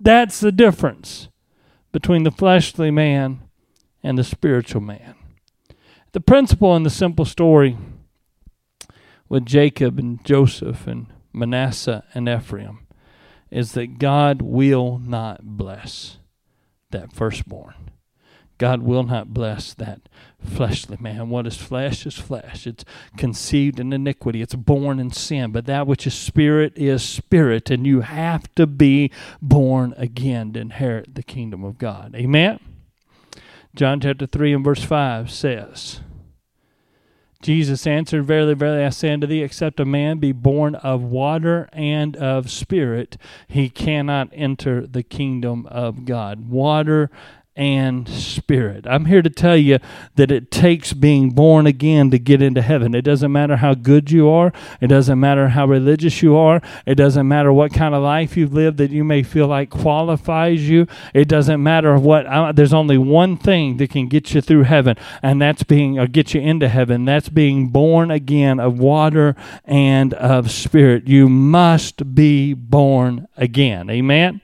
That's 0.00 0.40
the 0.40 0.50
difference 0.50 1.28
between 1.92 2.22
the 2.22 2.30
fleshly 2.30 2.90
man 2.90 3.40
and 4.02 4.16
the 4.16 4.24
spiritual 4.24 4.80
man. 4.80 5.14
The 6.12 6.20
principle 6.20 6.74
in 6.74 6.82
the 6.82 6.90
simple 6.90 7.26
story 7.26 7.76
with 9.28 9.44
Jacob 9.44 9.98
and 9.98 10.24
Joseph 10.24 10.86
and 10.86 11.06
Manasseh 11.32 12.04
and 12.14 12.28
Ephraim 12.28 12.86
is 13.50 13.72
that 13.72 13.98
God 13.98 14.40
will 14.40 14.98
not 14.98 15.44
bless 15.44 16.18
that 16.90 17.12
firstborn. 17.12 17.90
God 18.58 18.82
will 18.82 19.04
not 19.04 19.34
bless 19.34 19.74
that 19.74 20.08
fleshly 20.42 20.96
man. 21.00 21.30
What 21.30 21.46
is 21.46 21.56
flesh 21.56 22.06
is 22.06 22.16
flesh. 22.16 22.66
It's 22.66 22.84
conceived 23.16 23.80
in 23.80 23.92
iniquity. 23.92 24.42
It's 24.42 24.54
born 24.54 24.98
in 24.98 25.10
sin. 25.10 25.52
But 25.52 25.66
that 25.66 25.86
which 25.86 26.06
is 26.06 26.14
spirit 26.14 26.72
is 26.76 27.02
spirit. 27.02 27.70
And 27.70 27.86
you 27.86 28.00
have 28.00 28.52
to 28.54 28.66
be 28.66 29.10
born 29.40 29.94
again 29.96 30.52
to 30.54 30.60
inherit 30.60 31.14
the 31.14 31.22
kingdom 31.22 31.64
of 31.64 31.78
God. 31.78 32.14
Amen? 32.14 32.60
John 33.74 34.00
chapter 34.00 34.26
3 34.26 34.54
and 34.54 34.64
verse 34.64 34.82
5 34.82 35.30
says, 35.30 36.00
Jesus 37.42 37.86
answered, 37.86 38.26
Verily, 38.26 38.54
verily, 38.54 38.84
I 38.84 38.90
say 38.90 39.12
unto 39.12 39.26
thee, 39.26 39.42
except 39.42 39.80
a 39.80 39.86
man 39.86 40.18
be 40.18 40.32
born 40.32 40.74
of 40.74 41.02
water 41.02 41.70
and 41.72 42.14
of 42.16 42.50
spirit, 42.50 43.16
he 43.48 43.70
cannot 43.70 44.28
enter 44.32 44.86
the 44.86 45.02
kingdom 45.02 45.66
of 45.66 46.04
God. 46.04 46.50
Water 46.50 47.10
and 47.56 48.08
spirit. 48.08 48.86
I'm 48.86 49.06
here 49.06 49.22
to 49.22 49.30
tell 49.30 49.56
you 49.56 49.78
that 50.14 50.30
it 50.30 50.50
takes 50.50 50.92
being 50.92 51.30
born 51.30 51.66
again 51.66 52.10
to 52.10 52.18
get 52.18 52.40
into 52.40 52.62
heaven. 52.62 52.94
It 52.94 53.02
doesn't 53.02 53.32
matter 53.32 53.56
how 53.56 53.74
good 53.74 54.10
you 54.10 54.28
are, 54.28 54.52
it 54.80 54.86
doesn't 54.86 55.18
matter 55.18 55.48
how 55.48 55.66
religious 55.66 56.22
you 56.22 56.36
are, 56.36 56.62
it 56.86 56.94
doesn't 56.94 57.26
matter 57.26 57.52
what 57.52 57.72
kind 57.72 57.94
of 57.94 58.02
life 58.02 58.36
you've 58.36 58.54
lived 58.54 58.78
that 58.78 58.90
you 58.90 59.04
may 59.04 59.22
feel 59.22 59.48
like 59.48 59.68
qualifies 59.68 60.68
you. 60.68 60.86
It 61.12 61.28
doesn't 61.28 61.62
matter 61.62 61.98
what 61.98 62.26
uh, 62.26 62.52
there's 62.52 62.72
only 62.72 62.98
one 62.98 63.36
thing 63.36 63.76
that 63.78 63.90
can 63.90 64.08
get 64.08 64.32
you 64.32 64.40
through 64.40 64.62
heaven, 64.62 64.96
and 65.22 65.42
that's 65.42 65.62
being 65.62 65.98
or 65.98 66.06
get 66.06 66.32
you 66.34 66.40
into 66.40 66.68
heaven. 66.68 67.04
That's 67.04 67.28
being 67.28 67.68
born 67.68 68.10
again 68.10 68.60
of 68.60 68.78
water 68.78 69.34
and 69.64 70.14
of 70.14 70.50
spirit. 70.50 71.08
You 71.08 71.28
must 71.28 72.14
be 72.14 72.54
born 72.54 73.28
again. 73.36 73.90
Amen. 73.90 74.40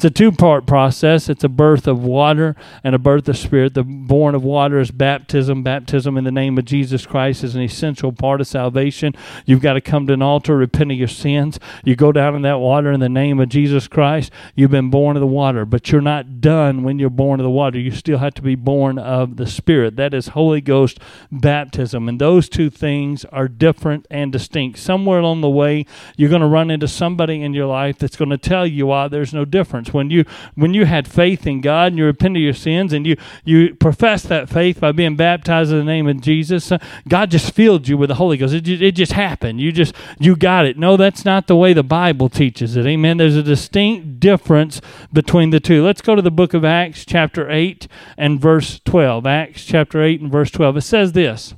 It's 0.00 0.04
a 0.06 0.10
two 0.10 0.32
part 0.32 0.64
process. 0.64 1.28
It's 1.28 1.44
a 1.44 1.48
birth 1.50 1.86
of 1.86 2.02
water 2.02 2.56
and 2.82 2.94
a 2.94 2.98
birth 2.98 3.28
of 3.28 3.36
spirit. 3.36 3.74
The 3.74 3.82
born 3.82 4.34
of 4.34 4.42
water 4.42 4.80
is 4.80 4.90
baptism. 4.90 5.62
Baptism 5.62 6.16
in 6.16 6.24
the 6.24 6.32
name 6.32 6.56
of 6.56 6.64
Jesus 6.64 7.04
Christ 7.04 7.44
is 7.44 7.54
an 7.54 7.60
essential 7.60 8.10
part 8.10 8.40
of 8.40 8.46
salvation. 8.46 9.14
You've 9.44 9.60
got 9.60 9.74
to 9.74 9.82
come 9.82 10.06
to 10.06 10.14
an 10.14 10.22
altar, 10.22 10.56
repent 10.56 10.90
of 10.90 10.96
your 10.96 11.06
sins. 11.06 11.60
You 11.84 11.96
go 11.96 12.12
down 12.12 12.34
in 12.34 12.40
that 12.40 12.60
water 12.60 12.90
in 12.90 13.00
the 13.00 13.10
name 13.10 13.40
of 13.40 13.50
Jesus 13.50 13.88
Christ. 13.88 14.32
You've 14.54 14.70
been 14.70 14.88
born 14.88 15.18
of 15.18 15.20
the 15.20 15.26
water, 15.26 15.66
but 15.66 15.92
you're 15.92 16.00
not 16.00 16.40
done 16.40 16.82
when 16.82 16.98
you're 16.98 17.10
born 17.10 17.38
of 17.38 17.44
the 17.44 17.50
water. 17.50 17.78
You 17.78 17.90
still 17.90 18.16
have 18.20 18.32
to 18.36 18.42
be 18.42 18.54
born 18.54 18.98
of 18.98 19.36
the 19.36 19.46
Spirit. 19.46 19.96
That 19.96 20.14
is 20.14 20.28
Holy 20.28 20.62
Ghost 20.62 20.98
baptism. 21.30 22.08
And 22.08 22.18
those 22.18 22.48
two 22.48 22.70
things 22.70 23.26
are 23.26 23.48
different 23.48 24.06
and 24.10 24.32
distinct. 24.32 24.78
Somewhere 24.78 25.18
along 25.18 25.42
the 25.42 25.50
way, 25.50 25.84
you're 26.16 26.30
going 26.30 26.40
to 26.40 26.46
run 26.46 26.70
into 26.70 26.88
somebody 26.88 27.42
in 27.42 27.52
your 27.52 27.66
life 27.66 27.98
that's 27.98 28.16
going 28.16 28.30
to 28.30 28.38
tell 28.38 28.66
you 28.66 28.86
why 28.86 29.06
there's 29.06 29.34
no 29.34 29.44
difference 29.44 29.89
when 29.92 30.10
you 30.10 30.24
when 30.54 30.74
you 30.74 30.84
had 30.84 31.06
faith 31.06 31.46
in 31.46 31.60
God 31.60 31.88
and 31.88 31.98
you 31.98 32.04
repented 32.04 32.40
of 32.40 32.44
your 32.44 32.52
sins 32.54 32.92
and 32.92 33.06
you 33.06 33.16
you 33.44 33.74
professed 33.74 34.28
that 34.28 34.48
faith 34.48 34.80
by 34.80 34.92
being 34.92 35.16
baptized 35.16 35.72
in 35.72 35.78
the 35.78 35.84
name 35.84 36.06
of 36.06 36.20
Jesus, 36.20 36.72
uh, 36.72 36.78
God 37.08 37.30
just 37.30 37.54
filled 37.54 37.88
you 37.88 37.96
with 37.96 38.08
the 38.08 38.16
Holy 38.16 38.36
Ghost. 38.36 38.54
It, 38.54 38.68
it 38.68 38.92
just 38.92 39.12
happened. 39.12 39.60
You 39.60 39.72
just 39.72 39.94
you 40.18 40.36
got 40.36 40.66
it. 40.66 40.78
No, 40.78 40.96
that's 40.96 41.24
not 41.24 41.46
the 41.46 41.56
way 41.56 41.72
the 41.72 41.82
Bible 41.82 42.28
teaches 42.28 42.76
it. 42.76 42.86
Amen. 42.86 43.16
There's 43.16 43.36
a 43.36 43.42
distinct 43.42 44.20
difference 44.20 44.80
between 45.12 45.50
the 45.50 45.60
two. 45.60 45.84
Let's 45.84 46.02
go 46.02 46.14
to 46.14 46.22
the 46.22 46.30
book 46.30 46.54
of 46.54 46.64
Acts 46.64 47.04
chapter 47.04 47.50
8 47.50 47.86
and 48.16 48.40
verse 48.40 48.80
12. 48.84 49.26
Acts 49.26 49.64
chapter 49.64 50.02
8 50.02 50.20
and 50.20 50.32
verse 50.32 50.50
12. 50.50 50.76
It 50.78 50.82
says 50.82 51.12
this. 51.12 51.54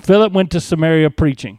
Philip 0.00 0.32
went 0.32 0.50
to 0.52 0.60
Samaria 0.60 1.10
preaching 1.10 1.58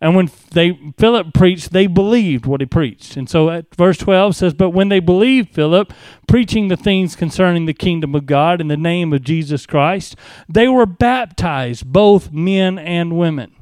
And 0.00 0.16
when 0.16 0.30
they 0.52 0.78
Philip 0.96 1.34
preached, 1.34 1.72
they 1.72 1.86
believed 1.86 2.46
what 2.46 2.60
he 2.60 2.66
preached. 2.66 3.16
And 3.16 3.28
so 3.28 3.50
at 3.50 3.74
verse 3.74 3.98
12 3.98 4.34
says, 4.34 4.54
But 4.54 4.70
when 4.70 4.88
they 4.88 5.00
believed 5.00 5.50
Philip, 5.50 5.92
preaching 6.26 6.68
the 6.68 6.76
things 6.76 7.14
concerning 7.14 7.66
the 7.66 7.74
kingdom 7.74 8.14
of 8.14 8.24
God 8.24 8.60
in 8.60 8.68
the 8.68 8.76
name 8.78 9.12
of 9.12 9.22
Jesus 9.22 9.66
Christ, 9.66 10.16
they 10.48 10.68
were 10.68 10.86
baptized, 10.86 11.84
both 11.92 12.32
men 12.32 12.78
and 12.78 13.18
women. 13.18 13.54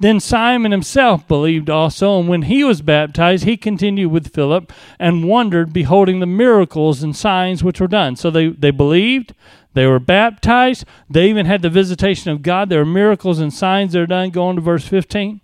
Then 0.00 0.20
Simon 0.20 0.70
himself 0.70 1.26
believed 1.26 1.68
also, 1.68 2.20
and 2.20 2.28
when 2.28 2.42
he 2.42 2.62
was 2.62 2.82
baptized, 2.82 3.44
he 3.44 3.56
continued 3.56 4.12
with 4.12 4.32
Philip 4.32 4.72
and 4.98 5.24
wondered, 5.24 5.72
beholding 5.72 6.20
the 6.20 6.26
miracles 6.26 7.02
and 7.02 7.16
signs 7.16 7.64
which 7.64 7.80
were 7.80 7.88
done. 7.88 8.14
So 8.14 8.30
they, 8.30 8.48
they 8.48 8.70
believed, 8.70 9.34
they 9.74 9.86
were 9.86 9.98
baptized, 9.98 10.84
they 11.10 11.28
even 11.28 11.46
had 11.46 11.62
the 11.62 11.70
visitation 11.70 12.30
of 12.30 12.42
God. 12.42 12.68
There 12.68 12.82
are 12.82 12.86
miracles 12.86 13.40
and 13.40 13.52
signs 13.52 13.92
that 13.92 14.02
are 14.02 14.06
done. 14.06 14.30
Go 14.30 14.46
on 14.46 14.54
to 14.54 14.60
verse 14.60 14.86
15. 14.86 15.40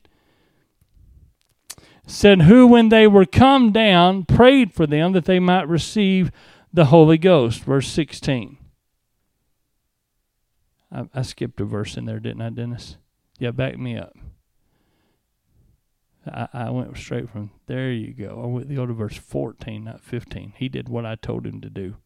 Said, 2.06 2.42
Who, 2.42 2.66
when 2.68 2.90
they 2.90 3.08
were 3.08 3.26
come 3.26 3.72
down, 3.72 4.24
prayed 4.24 4.72
for 4.72 4.86
them 4.86 5.12
that 5.12 5.24
they 5.24 5.40
might 5.40 5.66
receive 5.66 6.30
the 6.72 6.86
Holy 6.86 7.18
Ghost. 7.18 7.64
Verse 7.64 7.88
16. 7.88 8.56
I, 10.92 11.08
I 11.12 11.22
skipped 11.22 11.60
a 11.60 11.64
verse 11.64 11.96
in 11.96 12.04
there, 12.04 12.20
didn't 12.20 12.42
I, 12.42 12.50
Dennis? 12.50 12.98
Yeah, 13.40 13.50
back 13.50 13.78
me 13.78 13.98
up. 13.98 14.14
I, 16.26 16.48
I 16.52 16.70
went 16.70 16.96
straight 16.96 17.30
from 17.30 17.50
there. 17.66 17.90
You 17.92 18.12
go. 18.12 18.40
I 18.42 18.46
went 18.46 18.74
go 18.74 18.86
to 18.86 18.92
verse 18.92 19.16
14, 19.16 19.84
not 19.84 20.00
15. 20.00 20.54
He 20.56 20.68
did 20.68 20.88
what 20.88 21.06
I 21.06 21.14
told 21.16 21.46
him 21.46 21.60
to 21.60 21.70
do. 21.70 21.96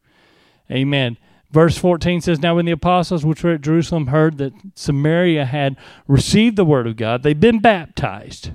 Amen. 0.70 1.16
Verse 1.50 1.78
14 1.78 2.20
says, 2.20 2.40
Now 2.40 2.56
when 2.56 2.66
the 2.66 2.72
apostles 2.72 3.24
which 3.24 3.42
were 3.42 3.54
at 3.54 3.62
Jerusalem 3.62 4.08
heard 4.08 4.38
that 4.38 4.52
Samaria 4.74 5.46
had 5.46 5.76
received 6.06 6.56
the 6.56 6.64
word 6.64 6.86
of 6.86 6.96
God, 6.96 7.22
they'd 7.22 7.40
been 7.40 7.60
baptized. 7.60 8.50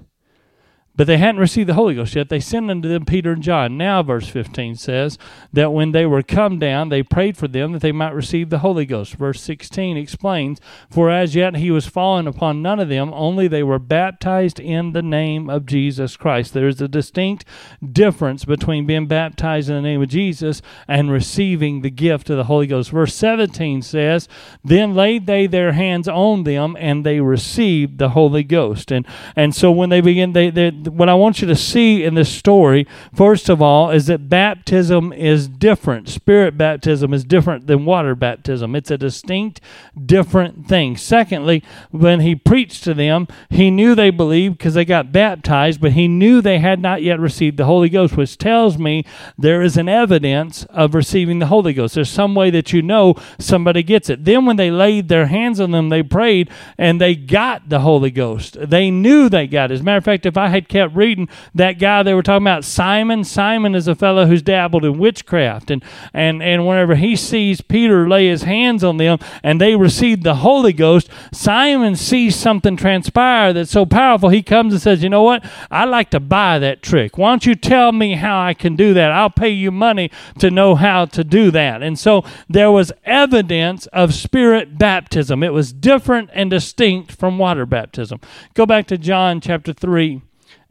But 0.95 1.07
they 1.07 1.17
hadn't 1.17 1.41
received 1.41 1.69
the 1.69 1.73
Holy 1.73 1.95
Ghost 1.95 2.15
yet. 2.15 2.29
They 2.29 2.39
sent 2.39 2.69
unto 2.69 2.87
them 2.87 3.03
Peter 3.05 3.31
and 3.31 3.41
John. 3.41 3.77
Now, 3.77 4.03
verse 4.03 4.27
15 4.27 4.75
says 4.75 5.17
that 5.51 5.73
when 5.73 5.91
they 5.91 6.05
were 6.05 6.21
come 6.21 6.59
down, 6.59 6.89
they 6.89 7.01
prayed 7.01 7.35
for 7.35 7.47
them 7.47 7.71
that 7.71 7.81
they 7.81 7.91
might 7.91 8.13
receive 8.13 8.51
the 8.51 8.59
Holy 8.59 8.85
Ghost. 8.85 9.15
Verse 9.15 9.41
16 9.41 9.97
explains, 9.97 10.61
For 10.91 11.09
as 11.09 11.33
yet 11.33 11.55
he 11.55 11.71
was 11.71 11.87
fallen 11.87 12.27
upon 12.27 12.61
none 12.61 12.79
of 12.79 12.89
them, 12.89 13.11
only 13.11 13.47
they 13.47 13.63
were 13.63 13.79
baptized 13.79 14.59
in 14.59 14.93
the 14.93 15.01
name 15.01 15.49
of 15.49 15.65
Jesus 15.65 16.15
Christ. 16.15 16.53
There 16.53 16.67
is 16.67 16.79
a 16.79 16.87
distinct 16.87 17.43
difference 17.91 18.45
between 18.45 18.85
being 18.85 19.07
baptized 19.07 19.69
in 19.69 19.75
the 19.75 19.81
name 19.81 20.03
of 20.03 20.09
Jesus 20.09 20.61
and 20.87 21.11
receiving 21.11 21.81
the 21.81 21.89
gift 21.89 22.29
of 22.29 22.37
the 22.37 22.43
Holy 22.43 22.67
Ghost. 22.67 22.91
Verse 22.91 23.15
17 23.15 23.81
says, 23.81 24.27
Then 24.63 24.93
laid 24.93 25.25
they 25.25 25.47
their 25.47 25.71
hands 25.71 26.07
on 26.07 26.43
them, 26.43 26.77
and 26.79 27.03
they 27.03 27.19
received 27.19 27.97
the 27.97 28.09
Holy 28.09 28.43
Ghost. 28.43 28.91
And, 28.91 29.07
and 29.35 29.55
so 29.55 29.71
when 29.71 29.89
they 29.89 29.99
begin, 29.99 30.33
they, 30.33 30.51
they 30.51 30.82
what 30.87 31.09
I 31.09 31.13
want 31.13 31.41
you 31.41 31.47
to 31.47 31.55
see 31.55 32.03
in 32.03 32.15
this 32.15 32.29
story, 32.29 32.87
first 33.13 33.49
of 33.49 33.61
all, 33.61 33.89
is 33.89 34.07
that 34.07 34.29
baptism 34.29 35.13
is 35.13 35.47
different. 35.47 36.09
Spirit 36.09 36.57
baptism 36.57 37.13
is 37.13 37.23
different 37.23 37.67
than 37.67 37.85
water 37.85 38.15
baptism. 38.15 38.75
It's 38.75 38.91
a 38.91 38.97
distinct, 38.97 39.61
different 40.05 40.67
thing. 40.67 40.97
Secondly, 40.97 41.63
when 41.91 42.19
he 42.19 42.35
preached 42.35 42.83
to 42.83 42.93
them, 42.93 43.27
he 43.49 43.71
knew 43.71 43.95
they 43.95 44.09
believed 44.09 44.57
because 44.57 44.73
they 44.73 44.85
got 44.85 45.11
baptized, 45.11 45.81
but 45.81 45.93
he 45.93 46.07
knew 46.07 46.41
they 46.41 46.59
had 46.59 46.79
not 46.79 47.01
yet 47.01 47.19
received 47.19 47.57
the 47.57 47.65
Holy 47.65 47.89
Ghost, 47.89 48.17
which 48.17 48.37
tells 48.37 48.77
me 48.77 49.05
there 49.37 49.61
is 49.61 49.77
an 49.77 49.89
evidence 49.89 50.65
of 50.65 50.95
receiving 50.95 51.39
the 51.39 51.47
Holy 51.47 51.73
Ghost. 51.73 51.95
There's 51.95 52.09
some 52.09 52.35
way 52.35 52.49
that 52.51 52.73
you 52.73 52.81
know 52.81 53.15
somebody 53.39 53.83
gets 53.83 54.09
it. 54.09 54.25
Then 54.25 54.45
when 54.45 54.57
they 54.57 54.71
laid 54.71 55.07
their 55.09 55.27
hands 55.27 55.59
on 55.59 55.71
them, 55.71 55.89
they 55.89 56.03
prayed 56.03 56.49
and 56.77 56.99
they 56.99 57.15
got 57.15 57.69
the 57.69 57.79
Holy 57.79 58.11
Ghost. 58.11 58.57
They 58.59 58.91
knew 58.91 59.29
they 59.29 59.47
got 59.47 59.71
it. 59.71 59.75
As 59.75 59.81
a 59.81 59.83
matter 59.83 59.97
of 59.97 60.05
fact, 60.05 60.25
if 60.25 60.37
I 60.37 60.47
had 60.47 60.67
kept 60.73 60.95
reading 60.95 61.29
that 61.53 61.73
guy 61.73 62.01
they 62.01 62.15
were 62.15 62.23
talking 62.23 62.47
about, 62.47 62.65
Simon. 62.65 63.23
Simon 63.23 63.75
is 63.75 63.87
a 63.87 63.93
fellow 63.93 64.25
who's 64.25 64.41
dabbled 64.41 64.83
in 64.83 64.97
witchcraft, 64.97 65.69
and 65.69 65.83
and 66.13 66.41
and 66.41 66.65
whenever 66.65 66.95
he 66.95 67.15
sees 67.15 67.61
Peter 67.61 68.09
lay 68.09 68.27
his 68.27 68.41
hands 68.41 68.83
on 68.83 68.97
them 68.97 69.19
and 69.43 69.61
they 69.61 69.75
receive 69.75 70.23
the 70.23 70.35
Holy 70.35 70.73
Ghost, 70.73 71.09
Simon 71.31 71.95
sees 71.95 72.35
something 72.35 72.75
transpire 72.75 73.53
that's 73.53 73.69
so 73.69 73.85
powerful. 73.85 74.29
He 74.29 74.41
comes 74.41 74.73
and 74.73 74.81
says, 74.81 75.03
"You 75.03 75.09
know 75.09 75.21
what? 75.21 75.45
I'd 75.69 75.89
like 75.89 76.09
to 76.09 76.19
buy 76.19 76.57
that 76.57 76.81
trick. 76.81 77.19
Why 77.19 77.29
don't 77.29 77.45
you 77.45 77.53
tell 77.53 77.91
me 77.91 78.15
how 78.15 78.41
I 78.41 78.55
can 78.55 78.75
do 78.75 78.95
that? 78.95 79.11
I'll 79.11 79.29
pay 79.29 79.49
you 79.49 79.69
money 79.69 80.09
to 80.39 80.49
know 80.49 80.73
how 80.73 81.05
to 81.05 81.23
do 81.23 81.51
that." 81.51 81.83
And 81.83 81.99
so 81.99 82.23
there 82.49 82.71
was 82.71 82.91
evidence 83.05 83.85
of 83.87 84.13
spirit 84.15 84.79
baptism. 84.79 85.43
It 85.43 85.53
was 85.53 85.71
different 85.71 86.31
and 86.33 86.49
distinct 86.49 87.11
from 87.11 87.37
water 87.37 87.67
baptism. 87.67 88.19
Go 88.55 88.65
back 88.65 88.87
to 88.87 88.97
John 88.97 89.39
chapter 89.39 89.71
3 89.71 90.21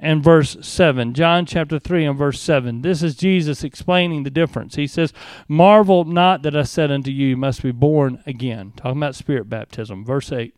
and 0.03 0.23
verse 0.23 0.57
7. 0.61 1.15
John 1.15 1.47
chapter 1.47 1.79
3 1.79 2.05
and 2.05 2.19
verse 2.19 2.41
7. 2.41 2.83
This 2.83 3.05
is 3.05 3.15
Jesus 3.15 3.63
explaining 3.63 4.25
the 4.25 4.31
difference. 4.31 4.75
He 4.75 4.89
says, 4.89 5.13
Marvel 5.47 6.05
not 6.05 6.43
that 6.43 6.57
I 6.57 6.65
said 6.65 6.91
unto 6.91 7.13
you, 7.13 7.29
you 7.29 7.37
must 7.37 7.63
be 7.63 7.71
born 7.71 8.21
again. 8.27 8.73
Talking 8.77 8.99
about 8.99 9.15
spirit 9.15 9.49
baptism. 9.49 10.05
Verse 10.05 10.33
8. 10.33 10.57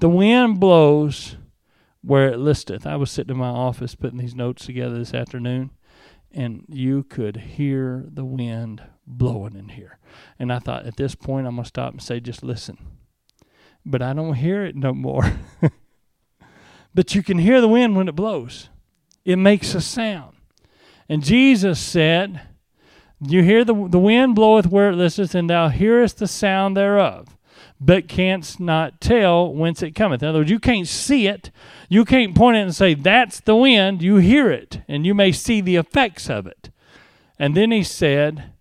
The 0.00 0.08
wind 0.08 0.58
blows 0.58 1.36
where 2.00 2.30
it 2.30 2.38
listeth. 2.38 2.86
I 2.86 2.96
was 2.96 3.10
sitting 3.10 3.34
in 3.34 3.40
my 3.40 3.50
office 3.50 3.94
putting 3.94 4.18
these 4.18 4.34
notes 4.34 4.64
together 4.64 4.98
this 4.98 5.12
afternoon, 5.12 5.70
and 6.32 6.64
you 6.68 7.02
could 7.02 7.36
hear 7.36 8.06
the 8.08 8.24
wind 8.24 8.82
blowing 9.06 9.56
in 9.56 9.70
here. 9.70 9.98
And 10.38 10.50
I 10.50 10.58
thought, 10.58 10.86
at 10.86 10.96
this 10.96 11.14
point, 11.14 11.46
I'm 11.46 11.56
going 11.56 11.64
to 11.64 11.68
stop 11.68 11.92
and 11.92 12.02
say, 12.02 12.18
just 12.18 12.42
listen. 12.42 12.78
But 13.84 14.00
I 14.00 14.14
don't 14.14 14.34
hear 14.34 14.64
it 14.64 14.74
no 14.74 14.94
more. 14.94 15.30
but 16.94 17.14
you 17.14 17.22
can 17.22 17.38
hear 17.38 17.60
the 17.60 17.68
wind 17.68 17.96
when 17.96 18.08
it 18.08 18.16
blows. 18.16 18.68
It 19.24 19.36
makes 19.36 19.74
a 19.74 19.80
sound. 19.80 20.36
And 21.08 21.22
Jesus 21.22 21.78
said, 21.78 22.42
You 23.20 23.42
hear 23.42 23.64
the, 23.64 23.74
the 23.88 23.98
wind 23.98 24.34
bloweth 24.34 24.66
where 24.66 24.90
it 24.90 24.96
listeth, 24.96 25.34
and 25.34 25.48
thou 25.48 25.68
hearest 25.68 26.18
the 26.18 26.26
sound 26.26 26.76
thereof, 26.76 27.36
but 27.80 28.08
canst 28.08 28.60
not 28.60 29.00
tell 29.00 29.52
whence 29.52 29.82
it 29.82 29.94
cometh. 29.94 30.22
In 30.22 30.28
other 30.28 30.40
words, 30.40 30.50
you 30.50 30.58
can't 30.58 30.88
see 30.88 31.26
it. 31.26 31.50
You 31.88 32.04
can't 32.04 32.34
point 32.34 32.56
it 32.56 32.60
and 32.60 32.74
say, 32.74 32.94
That's 32.94 33.40
the 33.40 33.56
wind. 33.56 34.02
You 34.02 34.16
hear 34.16 34.50
it, 34.50 34.82
and 34.88 35.06
you 35.06 35.14
may 35.14 35.32
see 35.32 35.60
the 35.60 35.76
effects 35.76 36.28
of 36.28 36.46
it. 36.46 36.70
And 37.38 37.54
then 37.54 37.70
he 37.70 37.82
said, 37.82 38.52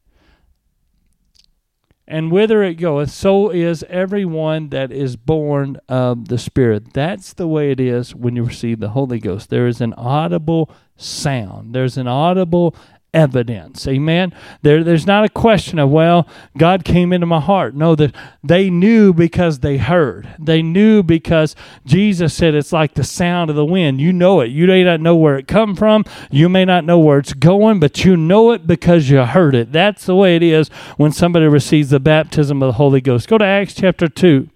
and 2.08 2.32
whither 2.32 2.64
it 2.64 2.76
goeth, 2.76 3.12
so 3.12 3.50
is 3.50 3.84
every 3.90 4.24
one 4.24 4.70
that 4.70 4.92
is 4.92 5.16
born 5.16 5.78
of 5.90 6.30
the 6.30 6.38
Spirit. 6.38 6.94
That's 6.94 7.34
the 7.34 7.48
way 7.48 7.72
it 7.72 7.80
is 7.80 8.16
when 8.16 8.36
you 8.36 8.44
receive 8.44 8.80
the 8.80 8.90
Holy 8.90 9.20
Ghost. 9.20 9.50
There 9.50 9.68
is 9.68 9.82
an 9.82 9.94
audible 9.94 10.72
sound, 10.96 11.76
there's 11.76 11.98
an 11.98 12.08
audible 12.08 12.76
evidence. 13.18 13.88
Amen. 13.88 14.32
There, 14.62 14.84
there's 14.84 15.08
not 15.08 15.26
a 15.26 15.30
question 15.30 15.80
of, 15.80 15.90
well, 15.90 16.28
God 16.56 16.86
came 16.86 17.12
into 17.12 17.26
my 17.26 17.40
heart. 17.40 17.74
No, 17.74 17.96
that 17.96 18.14
they 18.44 18.70
knew 18.70 19.12
because 19.12 19.60
they 19.60 19.78
heard. 19.78 20.30
They 20.38 20.62
knew 20.62 21.02
because 21.02 21.56
Jesus 21.84 22.36
said 22.36 22.54
it's 22.54 22.72
like 22.72 22.94
the 22.94 23.04
sound 23.04 23.50
of 23.50 23.56
the 23.56 23.66
wind. 23.66 24.00
You 24.00 24.14
know 24.14 24.42
it. 24.42 24.52
You 24.52 24.68
may 24.68 24.84
not 24.84 25.02
know 25.02 25.16
where 25.16 25.36
it 25.36 25.48
come 25.48 25.76
from. 25.76 26.06
You 26.30 26.48
may 26.48 26.64
not 26.64 26.86
know 26.86 27.00
where 27.00 27.18
it's 27.18 27.34
going, 27.34 27.80
but 27.80 28.06
you 28.06 28.16
know 28.16 28.52
it 28.52 28.68
because 28.68 29.10
you 29.10 29.24
heard 29.24 29.56
it. 29.56 29.72
That's 29.72 30.06
the 30.06 30.16
way 30.16 30.36
it 30.36 30.44
is 30.44 30.70
when 30.98 31.12
somebody 31.12 31.48
receives 31.48 31.90
the 31.90 32.00
baptism 32.00 32.62
of 32.62 32.68
the 32.68 32.74
Holy 32.74 33.02
Ghost. 33.02 33.28
Go 33.28 33.40
to 33.40 33.46
Acts 33.46 33.74
chapter 33.74 34.08
2 34.08 34.48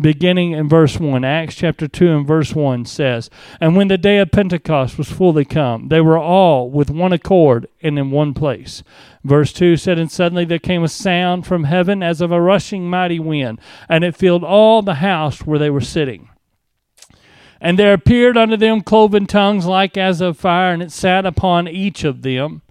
beginning 0.00 0.52
in 0.52 0.68
verse 0.68 0.98
1. 0.98 1.24
Acts 1.24 1.54
chapter 1.54 1.86
2 1.86 2.10
and 2.10 2.26
verse 2.26 2.54
1 2.54 2.84
says, 2.84 3.30
And 3.60 3.76
when 3.76 3.88
the 3.88 3.98
day 3.98 4.18
of 4.18 4.30
Pentecost 4.30 4.98
was 4.98 5.10
fully 5.10 5.44
come, 5.44 5.88
they 5.88 6.00
were 6.00 6.18
all 6.18 6.70
with 6.70 6.90
one 6.90 7.12
accord 7.12 7.68
and 7.82 7.98
in 7.98 8.10
one 8.10 8.34
place. 8.34 8.82
Verse 9.22 9.52
2 9.52 9.76
said, 9.76 9.98
And 9.98 10.10
suddenly 10.10 10.44
there 10.44 10.58
came 10.58 10.82
a 10.82 10.88
sound 10.88 11.46
from 11.46 11.64
heaven 11.64 12.02
as 12.02 12.20
of 12.20 12.32
a 12.32 12.40
rushing 12.40 12.88
mighty 12.88 13.20
wind, 13.20 13.60
and 13.88 14.04
it 14.04 14.16
filled 14.16 14.44
all 14.44 14.82
the 14.82 14.94
house 14.94 15.46
where 15.46 15.58
they 15.58 15.70
were 15.70 15.80
sitting. 15.80 16.28
And 17.60 17.78
there 17.78 17.94
appeared 17.94 18.36
unto 18.36 18.56
them 18.56 18.82
cloven 18.82 19.26
tongues 19.26 19.64
like 19.64 19.96
as 19.96 20.20
of 20.20 20.36
fire, 20.36 20.72
and 20.72 20.82
it 20.82 20.92
sat 20.92 21.24
upon 21.24 21.68
each 21.68 22.04
of 22.04 22.22
them 22.22 22.62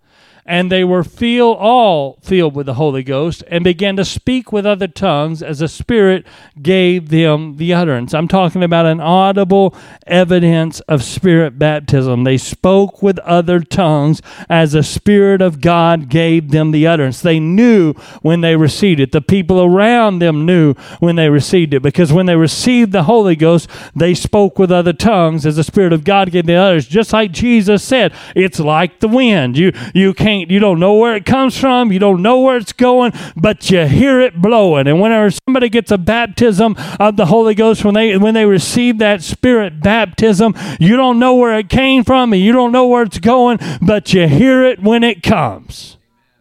and 0.45 0.71
they 0.71 0.83
were 0.83 1.03
filled 1.03 1.57
all 1.57 2.17
filled 2.21 2.55
with 2.55 2.65
the 2.65 2.73
Holy 2.75 3.03
Ghost 3.03 3.43
and 3.47 3.63
began 3.63 3.95
to 3.95 4.05
speak 4.05 4.51
with 4.51 4.65
other 4.65 4.87
tongues 4.87 5.41
as 5.41 5.59
the 5.59 5.67
Spirit 5.67 6.25
gave 6.61 7.09
them 7.09 7.57
the 7.57 7.73
utterance. 7.73 8.13
I'm 8.13 8.27
talking 8.27 8.63
about 8.63 8.85
an 8.85 8.99
audible 8.99 9.75
evidence 10.05 10.79
of 10.81 11.03
Spirit 11.03 11.57
baptism. 11.57 12.23
They 12.23 12.37
spoke 12.37 13.01
with 13.01 13.19
other 13.19 13.59
tongues 13.61 14.21
as 14.49 14.73
the 14.73 14.83
Spirit 14.83 15.41
of 15.41 15.61
God 15.61 16.09
gave 16.09 16.51
them 16.51 16.71
the 16.71 16.87
utterance. 16.87 17.21
They 17.21 17.39
knew 17.39 17.93
when 18.21 18.41
they 18.41 18.55
received 18.55 18.99
it. 18.99 19.11
The 19.11 19.21
people 19.21 19.61
around 19.61 20.19
them 20.19 20.45
knew 20.45 20.73
when 20.99 21.15
they 21.15 21.29
received 21.29 21.73
it 21.73 21.81
because 21.81 22.11
when 22.11 22.25
they 22.25 22.35
received 22.35 22.91
the 22.91 23.03
Holy 23.03 23.35
Ghost, 23.35 23.69
they 23.95 24.13
spoke 24.13 24.59
with 24.59 24.71
other 24.71 24.93
tongues 24.93 25.45
as 25.45 25.55
the 25.55 25.63
Spirit 25.63 25.93
of 25.93 26.03
God 26.03 26.31
gave 26.31 26.45
the 26.45 26.55
utterance. 26.55 26.87
Just 26.87 27.13
like 27.13 27.31
Jesus 27.31 27.83
said, 27.83 28.13
it's 28.35 28.59
like 28.59 28.99
the 28.99 29.07
wind. 29.07 29.57
You 29.57 29.71
you 29.93 30.13
can't 30.13 30.32
you 30.41 30.59
don't 30.59 30.79
know 30.79 30.95
where 30.95 31.15
it 31.15 31.25
comes 31.25 31.57
from, 31.57 31.91
you 31.91 31.99
don't 31.99 32.21
know 32.21 32.39
where 32.39 32.57
it's 32.57 32.73
going, 32.73 33.13
but 33.35 33.69
you 33.69 33.85
hear 33.85 34.19
it 34.21 34.41
blowing. 34.41 34.87
And 34.87 34.99
whenever 34.99 35.29
somebody 35.31 35.69
gets 35.69 35.91
a 35.91 35.97
baptism 35.97 36.75
of 36.99 37.17
the 37.17 37.27
Holy 37.27 37.55
Ghost, 37.55 37.83
when 37.85 37.93
they 37.93 38.17
when 38.17 38.33
they 38.33 38.45
receive 38.45 38.97
that 38.99 39.21
spirit 39.21 39.81
baptism, 39.81 40.55
you 40.79 40.97
don't 40.97 41.19
know 41.19 41.35
where 41.35 41.57
it 41.57 41.69
came 41.69 42.03
from 42.03 42.33
and 42.33 42.41
you 42.41 42.51
don't 42.51 42.71
know 42.71 42.87
where 42.87 43.03
it's 43.03 43.19
going, 43.19 43.59
but 43.81 44.13
you 44.13 44.27
hear 44.27 44.63
it 44.63 44.81
when 44.81 45.03
it 45.03 45.23
comes. 45.23 45.97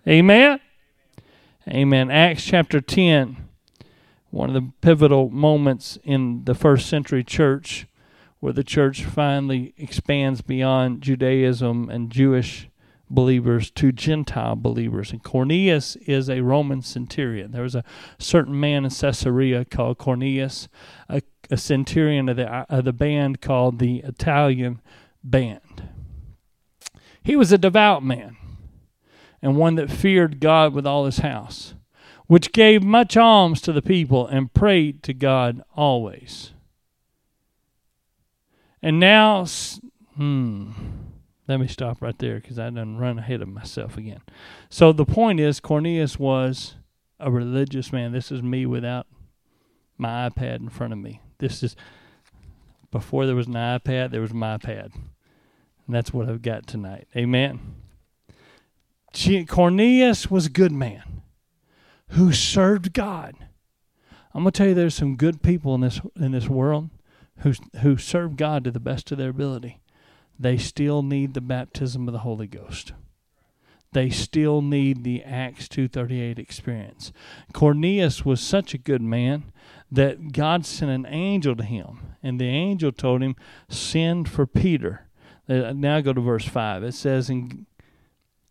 Amen. 0.07 0.61
Amen. 1.69 2.11
Acts 2.11 2.45
chapter 2.45 2.81
10, 2.81 3.37
one 4.31 4.51
of 4.51 4.55
the 4.55 4.73
pivotal 4.81 5.31
moments 5.31 5.97
in 6.03 6.45
the 6.45 6.55
first 6.55 6.89
century 6.89 7.23
church 7.23 7.87
where 8.43 8.53
the 8.53 8.65
church 8.65 9.05
finally 9.05 9.73
expands 9.77 10.41
beyond 10.41 11.01
Judaism 11.01 11.89
and 11.89 12.11
Jewish 12.11 12.69
believers 13.15 13.71
to 13.73 13.93
Gentile 13.93 14.57
believers. 14.57 15.13
And 15.13 15.23
Cornelius 15.23 15.97
is 15.97 16.29
a 16.29 16.41
Roman 16.41 16.83
centurion. 16.83 17.53
There 17.53 17.63
was 17.63 17.75
a 17.75 17.85
certain 18.19 18.59
man 18.59 18.85
in 18.85 18.91
Caesarea 18.91 19.65
called 19.65 19.99
Cornelius, 19.99 20.69
a, 21.09 21.23
a 21.51 21.57
centurion 21.57 22.29
of 22.29 22.37
the, 22.37 22.49
of 22.49 22.85
the 22.85 22.93
band 22.93 23.41
called 23.41 23.79
the 23.79 23.99
Italian 23.99 24.81
Band. 25.23 25.89
He 27.23 27.37
was 27.37 27.53
a 27.53 27.59
devout 27.59 28.03
man 28.03 28.37
and 29.41 29.57
one 29.57 29.75
that 29.75 29.91
feared 29.91 30.41
God 30.41 30.73
with 30.73 30.87
all 30.87 31.05
his 31.05 31.19
house, 31.19 31.75
which 32.27 32.53
gave 32.53 32.83
much 32.83 33.17
alms 33.17 33.61
to 33.63 33.73
the 33.73 33.83
people 33.83 34.27
and 34.27 34.55
prayed 34.55 35.03
to 35.03 35.13
God 35.13 35.63
always. 35.77 36.53
And 38.81 38.99
now, 38.99 39.45
hmm, 40.17 40.73
let 41.49 41.61
me 41.61 41.67
stop 41.67 42.01
right 42.01 42.19
there 42.19 42.37
because 42.37 42.59
I 42.59 42.71
done 42.71 42.99
run 42.99 43.19
ahead 43.19 43.43
of 43.43 43.49
myself 43.49 43.97
again. 43.97 44.21
So 44.71 44.93
the 44.93 45.05
point 45.05 45.41
is, 45.41 45.61
Cornelius 45.61 46.19
was 46.19 46.77
a 47.19 47.31
religious 47.31 47.93
man. 47.93 48.13
This 48.13 48.31
is 48.31 48.43
me 48.43 48.67
without 48.67 49.07
my 49.99 50.29
iPad 50.29 50.61
in 50.61 50.69
front 50.69 50.93
of 50.93 50.99
me. 50.99 51.21
This 51.39 51.63
is 51.63 51.77
before 52.91 53.27
there 53.27 53.35
was 53.35 53.47
an 53.47 53.55
iPad, 53.55 54.11
there 54.11 54.21
was 54.21 54.35
my 54.35 54.57
iPad. 54.57 54.95
And 55.87 55.97
that's 55.97 56.13
what 56.13 56.29
I've 56.29 56.43
got 56.43 56.67
tonight. 56.67 57.09
Amen. 57.17 57.75
Cornelius 59.49 60.31
was 60.31 60.47
a 60.47 60.51
good 60.51 60.73
man 60.73 61.23
who 62.09 62.33
served 62.33 62.93
God. 62.93 63.35
I'm 64.35 64.45
going 64.45 64.53
to 64.53 64.57
tell 64.57 64.69
you 64.69 64.75
there's 64.75 64.95
some 64.95 65.17
good 65.17 65.43
people 65.43 65.75
in 65.75 65.83
this 65.83 66.01
in 66.19 66.33
this 66.33 66.49
world 66.49 66.89
who, 67.39 67.53
who 67.81 67.99
serve 67.99 68.37
God 68.37 68.65
to 68.65 68.71
the 68.71 68.81
best 68.81 69.13
of 69.13 69.19
their 69.19 69.31
ability, 69.31 69.81
they 70.39 70.57
still 70.57 71.03
need 71.03 71.35
the 71.35 71.41
baptism 71.41 72.09
of 72.09 72.13
the 72.13 72.21
Holy 72.21 72.47
Ghost. 72.47 72.93
They 73.93 74.09
still 74.09 74.63
need 74.63 75.05
the 75.05 75.23
Acts 75.23 75.69
2:38 75.69 76.39
experience. 76.39 77.13
Cornelius 77.53 78.25
was 78.25 78.41
such 78.41 78.73
a 78.73 78.79
good 78.79 79.03
man 79.03 79.45
that 79.91 80.33
God 80.33 80.65
sent 80.65 80.91
an 80.91 81.07
angel 81.07 81.55
to 81.57 81.65
him, 81.65 81.99
and 82.23 82.41
the 82.41 82.47
angel 82.47 82.91
told 82.91 83.23
him, 83.23 83.37
"Send 83.69 84.29
for 84.29 84.47
Peter." 84.47 85.09
Uh, 85.49 85.75
now 85.75 86.01
go 86.01 86.15
to 86.15 86.21
verse 86.21 86.47
five. 86.47 86.83
It 86.83 86.93
says, 86.93 87.29
"And 87.29 87.67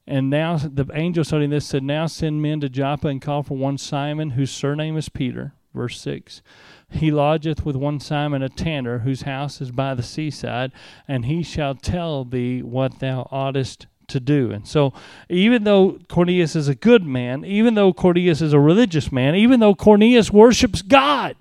and 0.08 0.30
now 0.30 0.58
the 0.58 0.88
angel 0.94 1.24
told 1.24 1.44
him 1.44 1.52
this 1.52 1.66
said, 1.66 1.84
Now 1.84 2.06
send 2.06 2.42
men 2.42 2.60
to 2.62 2.70
Joppa 2.70 3.08
and 3.08 3.22
call 3.22 3.44
for 3.44 3.56
one 3.56 3.78
Simon, 3.78 4.32
whose 4.32 4.52
surname 4.52 4.98
is 4.98 5.10
Peter. 5.10 5.54
Verse 5.74 6.02
6 6.02 6.42
He 6.92 7.10
lodgeth 7.10 7.66
with 7.66 7.76
one 7.76 8.00
Simon 8.00 8.44
a 8.44 8.50
tanner, 8.50 9.00
whose 9.00 9.24
house 9.24 9.62
is 9.62 9.72
by 9.72 9.96
the 9.96 10.04
seaside, 10.04 10.72
and 11.08 11.26
he 11.26 11.42
shall 11.42 11.74
tell 11.74 12.26
thee 12.26 12.62
what 12.62 13.00
thou 13.00 13.28
oughtest 13.32 13.88
to 14.08 14.20
do. 14.20 14.52
And 14.52 14.68
so, 14.68 14.94
even 15.30 15.64
though 15.64 15.98
Cornelius 16.10 16.56
is 16.56 16.68
a 16.68 16.76
good 16.76 17.04
man, 17.06 17.46
even 17.46 17.76
though 17.76 17.94
Cornelius 17.94 18.42
is 18.42 18.54
a 18.54 18.60
religious 18.60 19.12
man, 19.12 19.36
even 19.36 19.60
though 19.60 19.74
Cornelius 19.74 20.32
worships 20.32 20.82
God, 20.82 21.36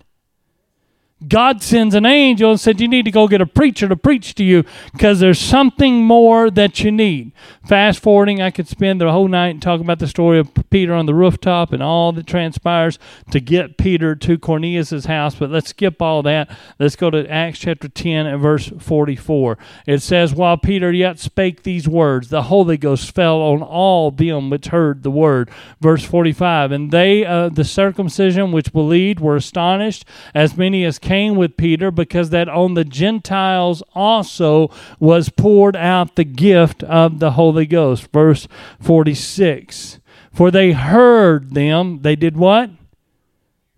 God 1.29 1.63
sends 1.63 1.95
an 1.95 2.07
angel 2.07 2.53
and 2.53 2.61
said, 2.61 2.81
You 2.81 2.89
need 2.89 3.05
to 3.05 3.11
go 3.11 3.29
get 3.29 3.41
a 3.41 3.47
preacher 3.47 3.89
to 3.89 3.97
preach 3.97 4.35
to 4.37 4.45
you 4.45 4.65
because 4.93 5.21
there's 5.21 5.39
something 5.39 6.05
more 6.05 6.51
that 6.51 6.81
you 6.81 6.91
need. 6.91 7.33
Fast 7.67 8.01
forwarding, 8.01 8.41
I 8.41 8.51
could 8.51 8.69
spend 8.69 9.01
the 9.01 9.13
whole 9.13 9.29
night 9.29 9.51
and 9.51 9.61
talk 9.61 9.81
about 9.81 9.99
the 9.99 10.07
story 10.07 10.39
of 10.39 10.51
Peter 10.71 10.95
on 10.95 11.07
the 11.07 11.15
rooftop 11.15 11.73
and 11.73 11.83
all 11.83 12.13
that 12.13 12.27
transpires 12.27 12.99
to 13.31 13.41
get 13.41 13.77
Peter 13.77 14.15
to 14.15 14.39
Cornelius' 14.39 15.05
house, 15.05 15.35
but 15.35 15.51
let's 15.51 15.71
skip 15.71 16.01
all 16.01 16.23
that. 16.23 16.51
Let's 16.79 16.97
go 16.97 17.11
to 17.11 17.31
Acts 17.31 17.59
chapter 17.59 17.89
10 17.89 18.27
and 18.27 18.41
verse 18.41 18.73
44. 18.79 19.59
It 19.87 20.01
says, 20.03 20.35
While 20.35 20.57
Peter 20.57 20.91
yet 20.91 21.19
spake 21.19 21.63
these 21.63 21.87
words, 21.87 22.29
the 22.29 22.45
Holy 22.45 22.77
Ghost 22.77 23.15
fell 23.15 23.41
on 23.41 23.63
all 23.63 24.11
them 24.11 24.49
which 24.51 24.69
heard 24.69 25.03
the 25.03 25.11
word. 25.11 25.51
Verse 25.81 26.05
45 26.05 26.73
And 26.73 26.91
they 26.91 27.27
uh, 27.27 27.51
the 27.51 27.65
circumcision 27.65 28.53
which 28.53 28.73
believed 28.73 29.21
were 29.21 29.37
astonished, 29.37 30.05
as 30.35 30.57
many 30.57 30.85
as 30.85 30.99
came 31.11 31.35
with 31.35 31.57
Peter 31.57 31.91
because 31.91 32.31
that 32.31 32.49
on 32.49 32.75
the 32.75 32.85
Gentiles 32.85 33.83
also 33.97 34.71
was 35.01 35.29
poured 35.29 35.75
out 35.75 36.15
the 36.15 36.23
gift 36.23 36.85
of 36.85 37.19
the 37.19 37.33
Holy 37.33 37.67
Ghost. 37.67 38.07
Verse 38.13 38.47
46. 38.79 39.99
For 40.33 40.53
they 40.53 40.71
heard 40.71 41.53
them, 41.53 42.03
they 42.03 42.15
did 42.15 42.37
what? 42.37 42.71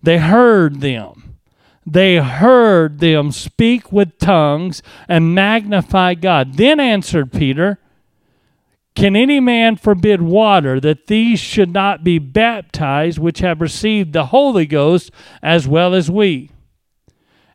They 0.03 0.19
heard 0.19 0.83
them. 0.83 1.39
They 1.87 2.17
heard 2.17 2.99
them 2.99 3.33
speak 3.33 3.91
with 3.91 4.19
tongues 4.19 4.83
and 5.09 5.35
magnify 5.35 6.13
God. 6.13 6.59
Then 6.59 6.79
answered 6.79 7.33
Peter, 7.33 7.79
can 8.95 9.17
any 9.17 9.41
man 9.41 9.77
forbid 9.77 10.21
water 10.21 10.79
that 10.81 11.07
these 11.07 11.41
should 11.41 11.73
not 11.73 12.05
be 12.05 12.19
baptized 12.19 13.19
which 13.19 13.39
have 13.39 13.63
received 13.63 14.13
the 14.13 14.27
Holy 14.27 14.67
Ghost 14.67 15.11
as 15.43 15.67
well 15.67 15.95
as 15.95 16.11
we? 16.11 16.51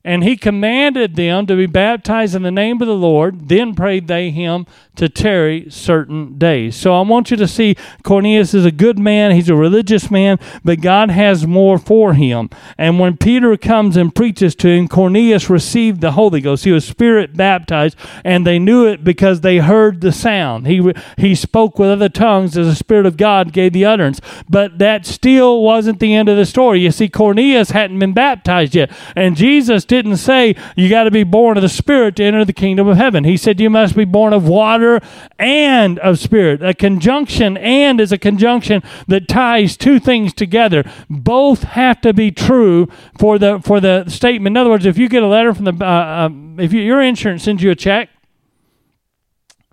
And 0.08 0.24
he 0.24 0.38
commanded 0.38 1.18
them 1.18 1.46
to 1.48 1.56
be 1.58 1.66
baptized 1.66 2.34
in 2.34 2.44
the 2.44 2.50
name 2.50 2.82
of 2.82 2.88
the 2.88 2.96
Lord. 2.96 3.50
Then 3.50 3.76
prayed 3.76 4.08
they 4.08 4.32
him 4.32 4.66
to 4.96 5.10
tarry 5.10 5.70
certain 5.70 6.38
days. 6.38 6.78
So 6.78 6.94
I 6.94 7.02
want 7.02 7.30
you 7.30 7.36
to 7.36 7.48
see 7.48 7.76
Cornelius 8.04 8.54
is 8.54 8.64
a 8.64 8.72
good 8.72 8.98
man. 8.98 9.32
He's 9.32 9.50
a 9.50 9.56
religious 9.56 10.10
man, 10.10 10.40
but 10.64 10.82
God 10.82 11.12
has 11.12 11.46
more 11.46 11.78
for 11.78 12.14
him. 12.14 12.50
And 12.78 13.00
when 13.00 13.18
Peter 13.18 13.56
comes 13.58 13.98
and 13.98 14.16
preaches 14.16 14.56
to 14.56 14.70
him, 14.70 14.88
Cornelius 14.88 15.50
received 15.50 16.00
the 16.00 16.14
Holy 16.14 16.40
Ghost. 16.40 16.64
He 16.64 16.72
was 16.72 16.86
spirit 16.86 17.36
baptized, 17.36 17.98
and 18.24 18.48
they 18.48 18.60
knew 18.60 18.86
it 18.86 19.04
because 19.04 19.42
they 19.42 19.58
heard 19.58 20.02
the 20.02 20.12
sound. 20.12 20.68
He, 20.68 20.94
he 21.18 21.36
spoke 21.36 21.78
with 21.78 21.90
other 21.90 22.10
tongues 22.10 22.58
as 22.58 22.68
the 22.68 22.76
Spirit 22.76 23.06
of 23.06 23.18
God 23.18 23.52
gave 23.52 23.74
the 23.74 23.86
utterance. 23.86 24.22
But 24.50 24.80
that 24.80 25.06
still 25.06 25.62
wasn't 25.62 26.00
the 26.00 26.16
end 26.16 26.30
of 26.30 26.38
the 26.38 26.46
story. 26.46 26.80
You 26.80 26.92
see, 26.92 27.10
Cornelius 27.10 27.72
hadn't 27.72 28.00
been 28.00 28.14
baptized 28.14 28.74
yet. 28.74 28.92
And 29.16 29.36
Jesus 29.36 29.86
did 29.86 29.97
didn't 30.02 30.18
say 30.18 30.56
you 30.76 30.90
got 30.90 31.04
to 31.04 31.12
be 31.12 31.24
born 31.24 31.58
of 31.58 31.64
the 31.64 31.70
Spirit 31.70 32.16
to 32.16 32.24
enter 32.24 32.46
the 32.46 32.54
kingdom 32.54 32.88
of 32.88 32.98
heaven. 32.98 33.24
He 33.24 33.38
said 33.38 33.60
you 33.60 33.70
must 33.70 33.96
be 33.96 34.06
born 34.06 34.34
of 34.34 34.48
water 34.48 35.02
and 35.38 36.00
of 36.00 36.20
Spirit. 36.20 36.64
A 36.64 36.74
conjunction 36.74 37.58
and 37.58 38.00
is 38.00 38.12
a 38.12 38.18
conjunction 38.18 38.82
that 39.08 39.28
ties 39.28 39.76
two 39.76 40.00
things 40.00 40.34
together. 40.34 40.84
Both 41.10 41.64
have 41.64 42.02
to 42.02 42.14
be 42.14 42.32
true 42.32 42.88
for 43.18 43.38
the 43.38 43.60
for 43.60 43.80
the 43.80 44.08
statement. 44.10 44.54
In 44.54 44.58
other 44.58 44.70
words, 44.70 44.86
if 44.86 44.98
you 44.98 45.10
get 45.10 45.24
a 45.24 45.28
letter 45.28 45.54
from 45.54 45.66
the 45.66 45.86
uh, 45.86 46.26
um, 46.26 46.60
if 46.60 46.72
you, 46.74 46.82
your 46.82 47.02
insurance 47.02 47.44
sends 47.44 47.62
you 47.62 47.72
a 47.72 47.76
check, 47.76 48.10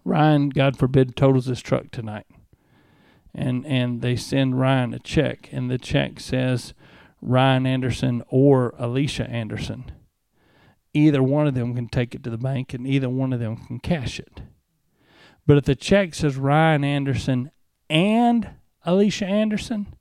Ryan, 0.04 0.50
God 0.50 0.76
forbid, 0.76 1.16
totals 1.16 1.46
his 1.46 1.62
truck 1.62 1.90
tonight 1.90 2.26
and 3.34 3.66
and 3.66 4.00
they 4.00 4.16
send 4.16 4.58
Ryan 4.60 4.94
a 4.94 4.98
check, 4.98 5.48
and 5.50 5.70
the 5.70 5.78
check 5.78 6.20
says 6.20 6.72
Ryan 7.20 7.66
Anderson 7.66 8.22
or 8.28 8.74
Alicia 8.78 9.28
Anderson 9.28 9.90
either 10.94 11.22
one 11.22 11.46
of 11.46 11.54
them 11.54 11.74
can 11.74 11.88
take 11.88 12.14
it 12.14 12.22
to 12.24 12.30
the 12.30 12.38
bank 12.38 12.72
and 12.72 12.86
either 12.86 13.10
one 13.10 13.32
of 13.32 13.40
them 13.40 13.56
can 13.56 13.80
cash 13.80 14.18
it. 14.18 14.40
But 15.46 15.58
if 15.58 15.64
the 15.64 15.74
check 15.74 16.14
says 16.14 16.36
Ryan 16.36 16.84
Anderson 16.84 17.50
and 17.90 18.48
Alicia 18.86 19.26
Anderson, 19.26 19.94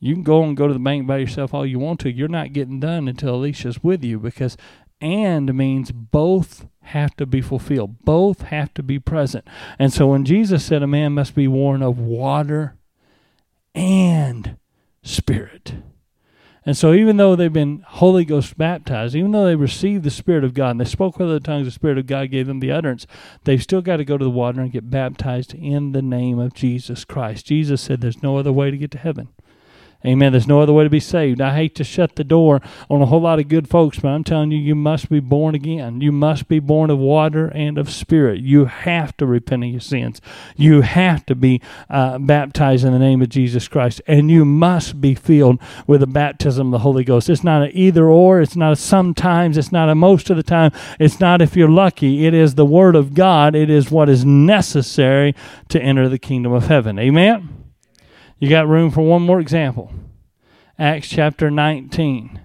you 0.00 0.14
can 0.14 0.22
go 0.22 0.42
and 0.44 0.56
go 0.56 0.68
to 0.68 0.72
the 0.72 0.78
bank 0.78 1.06
by 1.06 1.18
yourself 1.18 1.52
all 1.52 1.66
you 1.66 1.78
want 1.78 2.00
to. 2.00 2.12
You're 2.12 2.28
not 2.28 2.52
getting 2.52 2.80
done 2.80 3.08
until 3.08 3.34
Alicia's 3.34 3.82
with 3.82 4.04
you 4.04 4.18
because 4.18 4.56
and 5.00 5.54
means 5.54 5.92
both 5.92 6.66
have 6.82 7.14
to 7.16 7.26
be 7.26 7.40
fulfilled. 7.40 8.04
Both 8.04 8.42
have 8.42 8.72
to 8.74 8.82
be 8.82 8.98
present. 8.98 9.46
And 9.78 9.92
so 9.92 10.08
when 10.08 10.24
Jesus 10.24 10.64
said 10.64 10.82
a 10.82 10.86
man 10.86 11.12
must 11.12 11.34
be 11.34 11.46
born 11.46 11.82
of 11.82 11.98
water 11.98 12.76
and 13.74 14.56
spirit, 15.02 15.74
and 16.68 16.76
so, 16.76 16.92
even 16.92 17.16
though 17.16 17.34
they've 17.34 17.50
been 17.50 17.82
Holy 17.86 18.26
Ghost 18.26 18.58
baptized, 18.58 19.14
even 19.14 19.30
though 19.30 19.46
they 19.46 19.56
received 19.56 20.04
the 20.04 20.10
Spirit 20.10 20.44
of 20.44 20.52
God 20.52 20.72
and 20.72 20.80
they 20.80 20.84
spoke 20.84 21.18
with 21.18 21.30
other 21.30 21.40
tongues, 21.40 21.64
the 21.64 21.70
Spirit 21.70 21.96
of 21.96 22.06
God 22.06 22.30
gave 22.30 22.46
them 22.46 22.60
the 22.60 22.70
utterance, 22.70 23.06
they've 23.44 23.62
still 23.62 23.80
got 23.80 23.96
to 23.96 24.04
go 24.04 24.18
to 24.18 24.24
the 24.26 24.30
water 24.30 24.60
and 24.60 24.70
get 24.70 24.90
baptized 24.90 25.54
in 25.54 25.92
the 25.92 26.02
name 26.02 26.38
of 26.38 26.52
Jesus 26.52 27.06
Christ. 27.06 27.46
Jesus 27.46 27.80
said 27.80 28.02
there's 28.02 28.22
no 28.22 28.36
other 28.36 28.52
way 28.52 28.70
to 28.70 28.76
get 28.76 28.90
to 28.90 28.98
heaven 28.98 29.28
Amen. 30.06 30.30
There's 30.30 30.46
no 30.46 30.60
other 30.60 30.72
way 30.72 30.84
to 30.84 30.90
be 30.90 31.00
saved. 31.00 31.40
I 31.40 31.56
hate 31.56 31.74
to 31.74 31.82
shut 31.82 32.14
the 32.14 32.22
door 32.22 32.62
on 32.88 33.02
a 33.02 33.06
whole 33.06 33.20
lot 33.20 33.40
of 33.40 33.48
good 33.48 33.68
folks, 33.68 33.98
but 33.98 34.08
I'm 34.08 34.22
telling 34.22 34.52
you, 34.52 34.58
you 34.58 34.76
must 34.76 35.10
be 35.10 35.18
born 35.18 35.56
again. 35.56 36.00
You 36.00 36.12
must 36.12 36.46
be 36.46 36.60
born 36.60 36.88
of 36.90 36.98
water 36.98 37.48
and 37.48 37.76
of 37.76 37.90
spirit. 37.90 38.38
You 38.38 38.66
have 38.66 39.16
to 39.16 39.26
repent 39.26 39.64
of 39.64 39.70
your 39.70 39.80
sins. 39.80 40.20
You 40.56 40.82
have 40.82 41.26
to 41.26 41.34
be 41.34 41.60
uh, 41.90 42.18
baptized 42.18 42.84
in 42.84 42.92
the 42.92 42.98
name 43.00 43.22
of 43.22 43.28
Jesus 43.28 43.66
Christ, 43.66 44.00
and 44.06 44.30
you 44.30 44.44
must 44.44 45.00
be 45.00 45.16
filled 45.16 45.58
with 45.88 45.98
the 45.98 46.06
baptism 46.06 46.68
of 46.68 46.70
the 46.70 46.78
Holy 46.84 47.02
Ghost. 47.02 47.28
It's 47.28 47.42
not 47.42 47.62
an 47.62 47.70
either 47.74 48.06
or. 48.06 48.40
It's 48.40 48.54
not 48.54 48.72
a 48.72 48.76
sometimes. 48.76 49.58
It's 49.58 49.72
not 49.72 49.88
a 49.88 49.96
most 49.96 50.30
of 50.30 50.36
the 50.36 50.44
time. 50.44 50.70
It's 51.00 51.18
not 51.18 51.42
if 51.42 51.56
you're 51.56 51.68
lucky. 51.68 52.24
It 52.24 52.34
is 52.34 52.54
the 52.54 52.64
Word 52.64 52.94
of 52.94 53.14
God. 53.14 53.56
It 53.56 53.68
is 53.68 53.90
what 53.90 54.08
is 54.08 54.24
necessary 54.24 55.34
to 55.70 55.82
enter 55.82 56.08
the 56.08 56.20
kingdom 56.20 56.52
of 56.52 56.68
heaven. 56.68 57.00
Amen. 57.00 57.57
You 58.38 58.48
got 58.48 58.68
room 58.68 58.90
for 58.90 59.02
one 59.02 59.22
more 59.22 59.40
example. 59.40 59.92
Acts 60.78 61.08
chapter 61.08 61.50
19. 61.50 62.40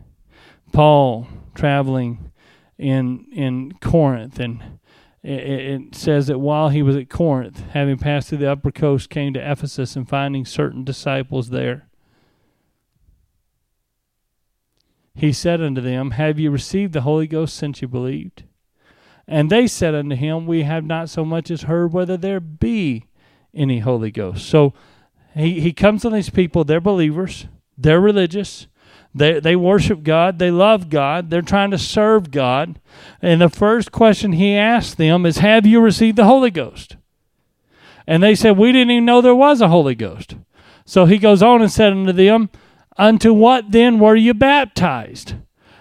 Paul 0.71 1.27
traveling 1.53 2.31
in 2.79 3.25
in 3.31 3.73
Corinth 3.79 4.39
and 4.39 4.79
it, 5.21 5.95
says 5.95 6.27
that 6.27 6.39
while 6.39 6.69
he 6.69 6.81
was 6.81 6.97
at 6.97 7.09
Corinth, 7.09 7.63
having 7.71 7.97
passed 7.97 8.29
through 8.29 8.39
the 8.39 8.51
upper 8.51 8.71
coast, 8.71 9.09
came 9.09 9.33
to 9.33 9.51
Ephesus 9.51 9.95
and 9.95 10.09
finding 10.09 10.45
certain 10.45 10.83
disciples 10.83 11.49
there. 11.49 11.87
He 15.15 15.31
said 15.31 15.61
unto 15.61 15.79
them, 15.79 16.11
Have 16.11 16.39
you 16.39 16.51
received 16.51 16.91
the 16.91 17.01
Holy 17.01 17.27
Ghost 17.27 17.55
since 17.55 17.81
you 17.81 17.87
believed? 17.87 18.43
And 19.27 19.49
they 19.49 19.67
said 19.67 19.95
unto 19.95 20.15
him, 20.15 20.45
We 20.45 20.63
have 20.63 20.83
not 20.83 21.09
so 21.09 21.23
much 21.23 21.49
as 21.49 21.63
heard 21.63 21.93
whether 21.93 22.17
there 22.17 22.41
be 22.41 23.05
any 23.53 23.79
Holy 23.79 24.11
Ghost. 24.11 24.45
So 24.47 24.73
he, 25.35 25.59
he 25.59 25.73
comes 25.73 26.01
to 26.03 26.09
these 26.09 26.29
people, 26.29 26.63
they're 26.63 26.81
believers, 26.81 27.47
they're 27.77 28.01
religious, 28.01 28.67
they, 29.15 29.39
they 29.39 29.55
worship 29.55 30.03
God, 30.03 30.39
they 30.39 30.51
love 30.51 30.89
God, 30.89 31.29
they're 31.29 31.41
trying 31.41 31.71
to 31.71 31.77
serve 31.77 32.31
God. 32.31 32.79
And 33.21 33.41
the 33.41 33.49
first 33.49 33.91
question 33.91 34.33
he 34.33 34.55
asks 34.55 34.95
them 34.95 35.25
is, 35.25 35.37
Have 35.37 35.65
you 35.65 35.79
received 35.81 36.17
the 36.17 36.25
Holy 36.25 36.51
Ghost? 36.51 36.97
And 38.07 38.21
they 38.21 38.35
said, 38.35 38.57
We 38.57 38.71
didn't 38.71 38.91
even 38.91 39.05
know 39.05 39.21
there 39.21 39.35
was 39.35 39.61
a 39.61 39.69
Holy 39.69 39.95
Ghost. 39.95 40.35
So 40.85 41.05
he 41.05 41.17
goes 41.17 41.41
on 41.41 41.61
and 41.61 41.71
said 41.71 41.93
unto 41.93 42.11
them, 42.11 42.49
Unto 42.97 43.33
what 43.33 43.71
then 43.71 43.99
were 43.99 44.15
you 44.15 44.33
baptized? 44.33 45.35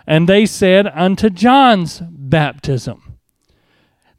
And 0.06 0.28
they 0.28 0.46
said, 0.46 0.86
Unto 0.86 1.30
John's 1.30 2.02
baptism. 2.08 3.11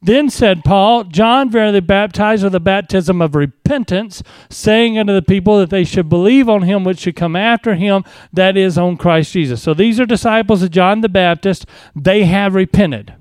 Then 0.04 0.30
said 0.30 0.66
Paul, 0.66 1.06
John 1.06 1.50
verily 1.50 1.80
baptized 1.80 2.44
with 2.44 2.52
the 2.52 2.60
baptism 2.60 3.22
of 3.22 3.36
repentance, 3.36 4.22
saying 4.50 4.98
unto 4.98 5.14
the 5.14 5.22
people 5.22 5.58
that 5.60 5.70
they 5.70 5.86
should 5.86 6.10
believe 6.10 6.50
on 6.50 6.64
him 6.64 6.84
which 6.84 7.00
should 7.00 7.16
come 7.16 7.38
after 7.38 7.76
him, 7.76 8.04
that 8.34 8.58
is, 8.58 8.78
on 8.78 8.98
Christ 8.98 9.32
Jesus. 9.32 9.64
So 9.64 9.74
these 9.74 10.00
are 10.00 10.06
disciples 10.06 10.62
of 10.62 10.72
John 10.72 11.02
the 11.02 11.10
Baptist. 11.10 11.66
They 11.96 12.26
have 12.26 12.54
repented. 12.54 13.16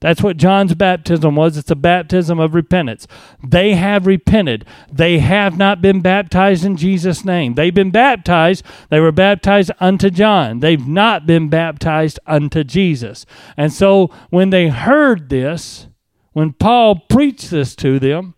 That's 0.00 0.22
what 0.22 0.36
John's 0.36 0.74
baptism 0.74 1.34
was. 1.36 1.56
It's 1.56 1.70
a 1.70 1.76
baptism 1.76 2.38
of 2.38 2.54
repentance. 2.54 3.06
They 3.42 3.74
have 3.74 4.06
repented. 4.06 4.66
They 4.92 5.20
have 5.20 5.56
not 5.56 5.80
been 5.80 6.02
baptized 6.02 6.62
in 6.62 6.76
Jesus' 6.76 7.24
name. 7.24 7.54
They've 7.54 7.72
been 7.72 7.90
baptized. 7.90 8.66
They 8.90 9.00
were 9.00 9.12
baptized 9.12 9.70
unto 9.80 10.10
John. 10.10 10.60
They've 10.60 10.86
not 10.86 11.26
been 11.26 11.48
baptized 11.48 12.18
unto 12.26 12.64
Jesus. 12.64 13.24
And 13.56 13.72
so 13.72 14.10
when 14.28 14.50
they 14.50 14.68
heard 14.68 15.30
this, 15.30 15.86
when 16.34 16.52
Paul 16.52 16.96
preached 17.08 17.50
this 17.50 17.74
to 17.76 17.98
them, 17.98 18.34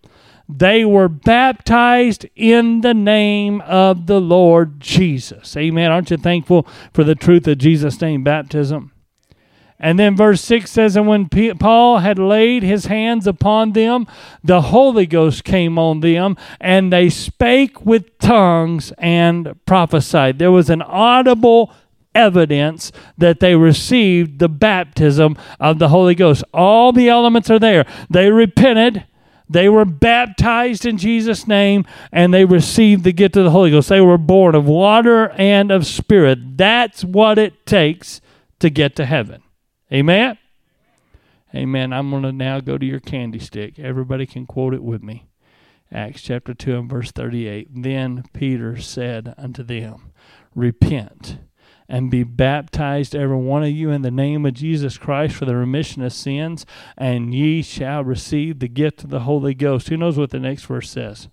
they 0.49 0.85
were 0.85 1.09
baptized 1.09 2.27
in 2.37 2.83
the 2.83 2.95
name 2.95 3.61
of 3.63 4.07
the 4.07 4.21
Lord 4.21 4.79
Jesus. 4.79 5.57
Amen. 5.57 5.91
Aren't 5.91 6.13
you 6.13 6.17
thankful 6.17 6.69
for 6.93 7.03
the 7.03 7.17
truth 7.17 7.49
of 7.49 7.59
Jesus' 7.59 8.01
name 8.01 8.23
baptism? 8.23 8.93
And 9.79 9.99
then 9.99 10.17
verse 10.17 10.41
6 10.43 10.71
says, 10.71 10.97
And 10.97 11.07
when 11.07 11.29
Paul 11.29 11.99
had 11.99 12.19
laid 12.19 12.63
his 12.63 12.87
hands 12.87 13.27
upon 13.27 13.73
them, 13.73 14.07
the 14.43 14.63
Holy 14.63 15.07
Ghost 15.07 15.45
came 15.45 15.79
on 15.79 16.01
them, 16.01 16.37
and 16.61 16.93
they 16.93 17.11
spake 17.11 17.85
with 17.85 18.19
tongues 18.19 18.93
and 18.97 19.55
prophesied. 19.67 20.39
There 20.39 20.53
was 20.53 20.71
an 20.71 20.81
audible 20.81 21.73
evidence 22.17 22.91
that 23.19 23.41
they 23.41 23.55
received 23.55 24.39
the 24.39 24.49
baptism 24.49 25.37
of 25.61 25.79
the 25.79 25.91
Holy 25.91 26.15
Ghost. 26.15 26.43
All 26.55 26.91
the 26.93 27.09
elements 27.09 27.51
are 27.51 27.59
there. 27.59 27.87
They 28.09 28.31
repented. 28.31 29.05
They 29.49 29.69
were 29.69 29.85
baptized 29.85 30.85
in 30.87 30.99
Jesus' 30.99 31.47
name 31.47 31.85
and 32.11 32.35
they 32.35 32.45
received 32.45 33.05
the 33.05 33.13
gift 33.13 33.37
of 33.37 33.45
the 33.45 33.51
Holy 33.51 33.71
Ghost. 33.71 33.91
They 33.91 34.01
were 34.01 34.19
born 34.19 34.55
of 34.55 34.67
water 34.67 35.31
and 35.33 35.71
of 35.71 35.87
spirit. 35.87 36.57
That's 36.57 37.05
what 37.05 37.39
it 37.39 37.67
takes 37.67 38.21
to 38.59 38.71
get 38.71 38.97
to 38.97 39.07
heaven. 39.07 39.43
Amen? 39.93 40.39
Amen. 41.55 41.93
I'm 41.93 42.11
going 42.11 42.25
to 42.25 42.33
now 42.33 42.61
go 42.61 42.77
to 42.77 42.85
your 42.85 42.99
candy 42.99 43.39
stick. 43.39 43.79
Everybody 43.79 44.27
can 44.27 44.47
quote 44.47 44.75
it 44.75 44.83
with 44.83 45.03
me. 45.03 45.27
Acts 45.93 46.23
chapter 46.23 46.53
2 46.53 46.77
and 46.77 46.91
verse 46.91 47.13
38. 47.13 47.69
Then 47.73 48.25
Peter 48.33 48.77
said 48.81 49.33
unto 49.39 49.63
them, 49.63 50.13
Repent 50.57 51.39
and 51.89 52.11
be 52.11 52.23
baptized, 52.23 53.15
every 53.15 53.37
one 53.37 53.63
of 53.63 53.71
you, 53.71 53.91
in 53.91 54.03
the 54.03 54.11
name 54.11 54.45
of 54.47 54.55
Jesus 54.55 54.99
Christ 54.99 55.35
for 55.37 55.45
the 55.45 55.57
remission 55.57 56.03
of 56.03 56.13
sins, 56.13 56.67
and 56.97 57.35
ye 57.35 57.63
shall 57.63 58.05
receive 58.05 58.59
the 58.59 58.69
gift 58.69 59.05
of 59.05 59.11
the 59.11 59.21
Holy 59.21 59.55
Ghost. 59.55 59.89
Who 59.89 59.97
knows 59.97 60.19
what 60.19 60.31
the 60.31 60.41
next 60.41 60.67
verse 60.67 60.91
says? 60.91 61.29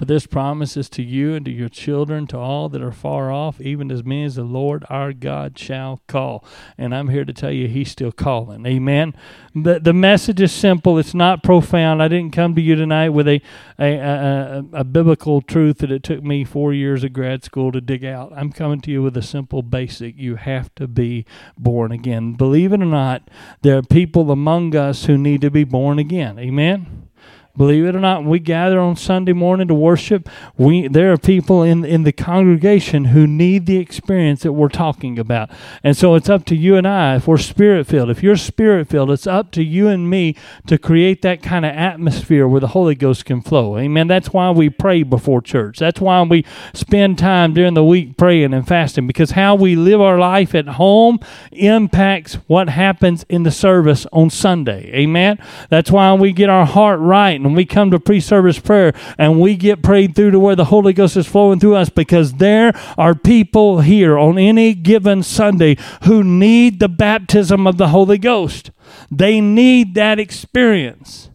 For 0.00 0.06
this 0.06 0.26
promise 0.26 0.78
is 0.78 0.88
to 0.90 1.02
you 1.02 1.34
and 1.34 1.44
to 1.44 1.50
your 1.50 1.68
children, 1.68 2.26
to 2.28 2.38
all 2.38 2.70
that 2.70 2.80
are 2.80 2.90
far 2.90 3.30
off, 3.30 3.60
even 3.60 3.90
as 3.90 4.02
many 4.02 4.24
as 4.24 4.36
the 4.36 4.44
Lord 4.44 4.82
our 4.88 5.12
God 5.12 5.58
shall 5.58 6.00
call. 6.06 6.42
And 6.78 6.94
I'm 6.94 7.08
here 7.08 7.26
to 7.26 7.34
tell 7.34 7.50
you, 7.50 7.68
He's 7.68 7.90
still 7.90 8.10
calling. 8.10 8.64
Amen. 8.64 9.14
The, 9.54 9.78
the 9.78 9.92
message 9.92 10.40
is 10.40 10.52
simple, 10.52 10.96
it's 10.96 11.12
not 11.12 11.42
profound. 11.42 12.02
I 12.02 12.08
didn't 12.08 12.32
come 12.32 12.54
to 12.54 12.62
you 12.62 12.76
tonight 12.76 13.10
with 13.10 13.28
a, 13.28 13.42
a, 13.78 13.94
a, 13.98 14.64
a 14.72 14.84
biblical 14.84 15.42
truth 15.42 15.76
that 15.80 15.92
it 15.92 16.02
took 16.02 16.22
me 16.22 16.44
four 16.44 16.72
years 16.72 17.04
of 17.04 17.12
grad 17.12 17.44
school 17.44 17.70
to 17.70 17.82
dig 17.82 18.02
out. 18.02 18.32
I'm 18.34 18.52
coming 18.52 18.80
to 18.80 18.90
you 18.90 19.02
with 19.02 19.18
a 19.18 19.22
simple 19.22 19.60
basic. 19.60 20.16
You 20.16 20.36
have 20.36 20.74
to 20.76 20.88
be 20.88 21.26
born 21.58 21.92
again. 21.92 22.32
Believe 22.36 22.72
it 22.72 22.80
or 22.80 22.86
not, 22.86 23.28
there 23.60 23.76
are 23.76 23.82
people 23.82 24.30
among 24.30 24.74
us 24.74 25.04
who 25.04 25.18
need 25.18 25.42
to 25.42 25.50
be 25.50 25.64
born 25.64 25.98
again. 25.98 26.38
Amen. 26.38 27.09
Believe 27.56 27.84
it 27.84 27.96
or 27.96 28.00
not, 28.00 28.24
we 28.24 28.38
gather 28.38 28.78
on 28.78 28.94
Sunday 28.94 29.32
morning 29.32 29.66
to 29.68 29.74
worship. 29.74 30.28
We 30.56 30.86
there 30.86 31.12
are 31.12 31.18
people 31.18 31.64
in 31.64 31.84
in 31.84 32.04
the 32.04 32.12
congregation 32.12 33.06
who 33.06 33.26
need 33.26 33.66
the 33.66 33.78
experience 33.78 34.42
that 34.42 34.52
we're 34.52 34.68
talking 34.68 35.18
about, 35.18 35.50
and 35.82 35.96
so 35.96 36.14
it's 36.14 36.28
up 36.28 36.44
to 36.46 36.54
you 36.54 36.76
and 36.76 36.86
I. 36.86 37.16
If 37.16 37.26
we're 37.26 37.38
spirit 37.38 37.88
filled, 37.88 38.08
if 38.08 38.22
you're 38.22 38.36
spirit 38.36 38.88
filled, 38.88 39.10
it's 39.10 39.26
up 39.26 39.50
to 39.52 39.64
you 39.64 39.88
and 39.88 40.08
me 40.08 40.36
to 40.68 40.78
create 40.78 41.22
that 41.22 41.42
kind 41.42 41.66
of 41.66 41.72
atmosphere 41.72 42.46
where 42.46 42.60
the 42.60 42.68
Holy 42.68 42.94
Ghost 42.94 43.24
can 43.24 43.42
flow. 43.42 43.76
Amen. 43.76 44.06
That's 44.06 44.32
why 44.32 44.50
we 44.50 44.70
pray 44.70 45.02
before 45.02 45.42
church. 45.42 45.80
That's 45.80 46.00
why 46.00 46.22
we 46.22 46.44
spend 46.72 47.18
time 47.18 47.52
during 47.52 47.74
the 47.74 47.84
week 47.84 48.16
praying 48.16 48.54
and 48.54 48.66
fasting 48.66 49.08
because 49.08 49.32
how 49.32 49.56
we 49.56 49.74
live 49.74 50.00
our 50.00 50.20
life 50.20 50.54
at 50.54 50.68
home 50.68 51.18
impacts 51.50 52.34
what 52.46 52.68
happens 52.68 53.24
in 53.28 53.42
the 53.42 53.50
service 53.50 54.06
on 54.12 54.30
Sunday. 54.30 54.88
Amen. 54.94 55.38
That's 55.68 55.90
why 55.90 56.12
we 56.12 56.32
get 56.32 56.48
our 56.48 56.64
heart 56.64 57.00
right 57.00 57.39
and 57.44 57.56
we 57.56 57.64
come 57.64 57.90
to 57.90 58.00
pre 58.00 58.20
service 58.20 58.58
prayer 58.58 58.92
and 59.18 59.40
we 59.40 59.56
get 59.56 59.82
prayed 59.82 60.14
through 60.14 60.32
to 60.32 60.40
where 60.40 60.56
the 60.56 60.66
Holy 60.66 60.92
Ghost 60.92 61.16
is 61.16 61.26
flowing 61.26 61.60
through 61.60 61.76
us 61.76 61.90
because 61.90 62.34
there 62.34 62.72
are 62.96 63.14
people 63.14 63.80
here 63.80 64.18
on 64.18 64.38
any 64.38 64.74
given 64.74 65.22
Sunday 65.22 65.76
who 66.04 66.22
need 66.22 66.80
the 66.80 66.88
baptism 66.88 67.66
of 67.66 67.76
the 67.76 67.88
Holy 67.88 68.18
Ghost. 68.18 68.70
They 69.10 69.40
need 69.40 69.94
that 69.94 70.18
experience. 70.18 71.30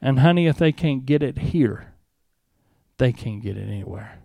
And, 0.00 0.18
honey, 0.18 0.46
if 0.46 0.58
they 0.58 0.72
can't 0.72 1.06
get 1.06 1.22
it 1.22 1.38
here, 1.38 1.94
they 2.98 3.12
can't 3.12 3.42
get 3.42 3.56
it 3.56 3.68
anywhere. 3.68 4.18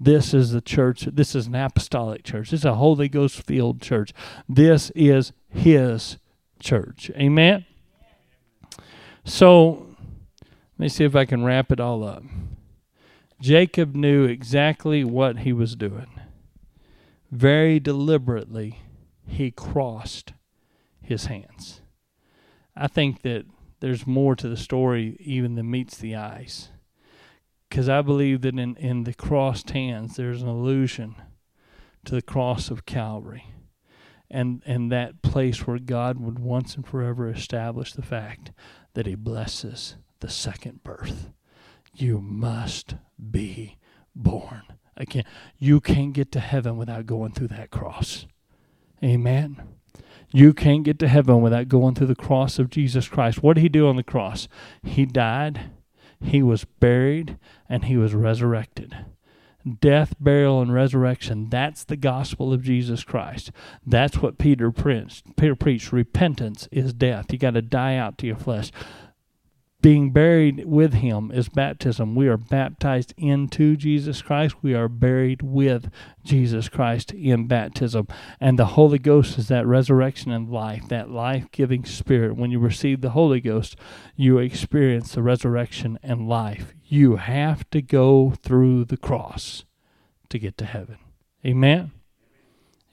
This 0.00 0.32
is 0.32 0.52
the 0.52 0.60
church. 0.60 1.02
This 1.12 1.34
is 1.34 1.46
an 1.48 1.54
apostolic 1.54 2.22
church. 2.22 2.50
This 2.50 2.60
is 2.60 2.64
a 2.64 2.74
Holy 2.74 3.08
Ghost 3.08 3.42
filled 3.42 3.82
church. 3.82 4.12
This 4.48 4.90
is 4.94 5.32
His 5.48 6.18
church. 6.60 7.10
Amen? 7.16 7.66
So 9.24 9.87
let 10.78 10.84
me 10.84 10.88
see 10.88 11.02
if 11.02 11.16
I 11.16 11.24
can 11.24 11.42
wrap 11.42 11.72
it 11.72 11.80
all 11.80 12.04
up. 12.04 12.22
Jacob 13.40 13.96
knew 13.96 14.24
exactly 14.24 15.02
what 15.02 15.38
he 15.40 15.52
was 15.52 15.74
doing. 15.74 16.20
Very 17.32 17.80
deliberately, 17.80 18.78
he 19.26 19.50
crossed 19.50 20.34
his 21.02 21.26
hands. 21.26 21.80
I 22.76 22.86
think 22.86 23.22
that 23.22 23.44
there's 23.80 24.06
more 24.06 24.36
to 24.36 24.48
the 24.48 24.56
story 24.56 25.16
even 25.18 25.56
than 25.56 25.68
meets 25.68 25.96
the 25.96 26.14
eyes. 26.14 26.68
Because 27.68 27.88
I 27.88 28.00
believe 28.00 28.42
that 28.42 28.56
in, 28.56 28.76
in 28.76 29.02
the 29.02 29.14
crossed 29.14 29.70
hands, 29.70 30.14
there's 30.14 30.42
an 30.42 30.48
allusion 30.48 31.16
to 32.04 32.14
the 32.14 32.22
cross 32.22 32.70
of 32.70 32.86
Calvary 32.86 33.52
and, 34.30 34.62
and 34.64 34.92
that 34.92 35.22
place 35.22 35.66
where 35.66 35.80
God 35.80 36.20
would 36.20 36.38
once 36.38 36.76
and 36.76 36.86
forever 36.86 37.28
establish 37.28 37.92
the 37.92 38.02
fact 38.02 38.52
that 38.94 39.06
He 39.06 39.16
blesses 39.16 39.96
the 40.20 40.30
second 40.30 40.82
birth. 40.82 41.30
You 41.92 42.20
must 42.20 42.94
be 43.30 43.78
born 44.14 44.62
again. 44.96 45.24
You 45.58 45.80
can't 45.80 46.12
get 46.12 46.32
to 46.32 46.40
heaven 46.40 46.76
without 46.76 47.06
going 47.06 47.32
through 47.32 47.48
that 47.48 47.70
cross. 47.70 48.26
Amen. 49.02 49.62
You 50.30 50.52
can't 50.52 50.84
get 50.84 50.98
to 50.98 51.08
heaven 51.08 51.40
without 51.40 51.68
going 51.68 51.94
through 51.94 52.08
the 52.08 52.14
cross 52.14 52.58
of 52.58 52.70
Jesus 52.70 53.08
Christ. 53.08 53.42
What 53.42 53.54
did 53.54 53.62
he 53.62 53.68
do 53.68 53.88
on 53.88 53.96
the 53.96 54.02
cross? 54.02 54.46
He 54.82 55.06
died, 55.06 55.70
he 56.20 56.42
was 56.42 56.64
buried, 56.64 57.38
and 57.68 57.86
he 57.86 57.96
was 57.96 58.14
resurrected. 58.14 58.94
Death, 59.80 60.14
burial, 60.20 60.62
and 60.62 60.72
resurrection. 60.72 61.48
That's 61.50 61.84
the 61.84 61.96
gospel 61.96 62.52
of 62.52 62.62
Jesus 62.62 63.04
Christ. 63.04 63.50
That's 63.84 64.18
what 64.18 64.38
Peter 64.38 64.70
preached. 64.70 65.36
Peter 65.36 65.54
preached. 65.54 65.92
Repentance 65.92 66.68
is 66.70 66.92
death. 66.92 67.26
You 67.32 67.38
got 67.38 67.54
to 67.54 67.62
die 67.62 67.96
out 67.96 68.18
to 68.18 68.26
your 68.26 68.36
flesh 68.36 68.70
being 69.88 70.10
buried 70.10 70.66
with 70.66 70.92
him 70.92 71.30
is 71.32 71.48
baptism. 71.48 72.14
We 72.14 72.28
are 72.28 72.36
baptized 72.36 73.14
into 73.16 73.74
Jesus 73.74 74.20
Christ. 74.20 74.56
We 74.60 74.74
are 74.74 74.86
buried 74.86 75.40
with 75.40 75.90
Jesus 76.22 76.68
Christ 76.68 77.12
in 77.12 77.46
baptism. 77.46 78.06
And 78.38 78.58
the 78.58 78.66
Holy 78.66 78.98
Ghost 78.98 79.38
is 79.38 79.48
that 79.48 79.66
resurrection 79.66 80.30
and 80.30 80.50
life, 80.50 80.86
that 80.88 81.08
life 81.08 81.46
giving 81.52 81.86
spirit. 81.86 82.36
When 82.36 82.50
you 82.50 82.58
receive 82.58 83.00
the 83.00 83.12
Holy 83.12 83.40
Ghost, 83.40 83.76
you 84.14 84.36
experience 84.36 85.14
the 85.14 85.22
resurrection 85.22 85.98
and 86.02 86.28
life. 86.28 86.74
You 86.84 87.16
have 87.16 87.70
to 87.70 87.80
go 87.80 88.34
through 88.42 88.84
the 88.84 88.98
cross 88.98 89.64
to 90.28 90.38
get 90.38 90.58
to 90.58 90.66
heaven. 90.66 90.98
Amen. 91.46 91.92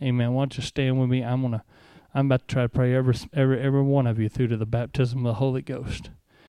Amen. 0.01 0.31
Why 0.31 0.43
don't 0.43 0.58
you 0.58 0.63
stand 0.63 0.97
with 0.97 1.10
me? 1.10 1.25
I'm 1.25 1.41
gonna 1.41 1.65
I'm 2.13 2.27
about 2.27 2.47
to 2.47 2.53
try 2.53 2.63
to 2.63 2.69
pray 2.69 2.95
every 2.95 3.15
every 3.34 3.60
every 3.60 3.84
one 3.84 4.08
of 4.08 4.17
you 4.17 4.29
through 4.29 4.47
to 4.47 4.55
the 4.55 4.65
baptism 4.65 5.25
of 5.25 5.31
the 5.31 5.39
Holy 5.39 5.62
Ghost. 5.62 6.10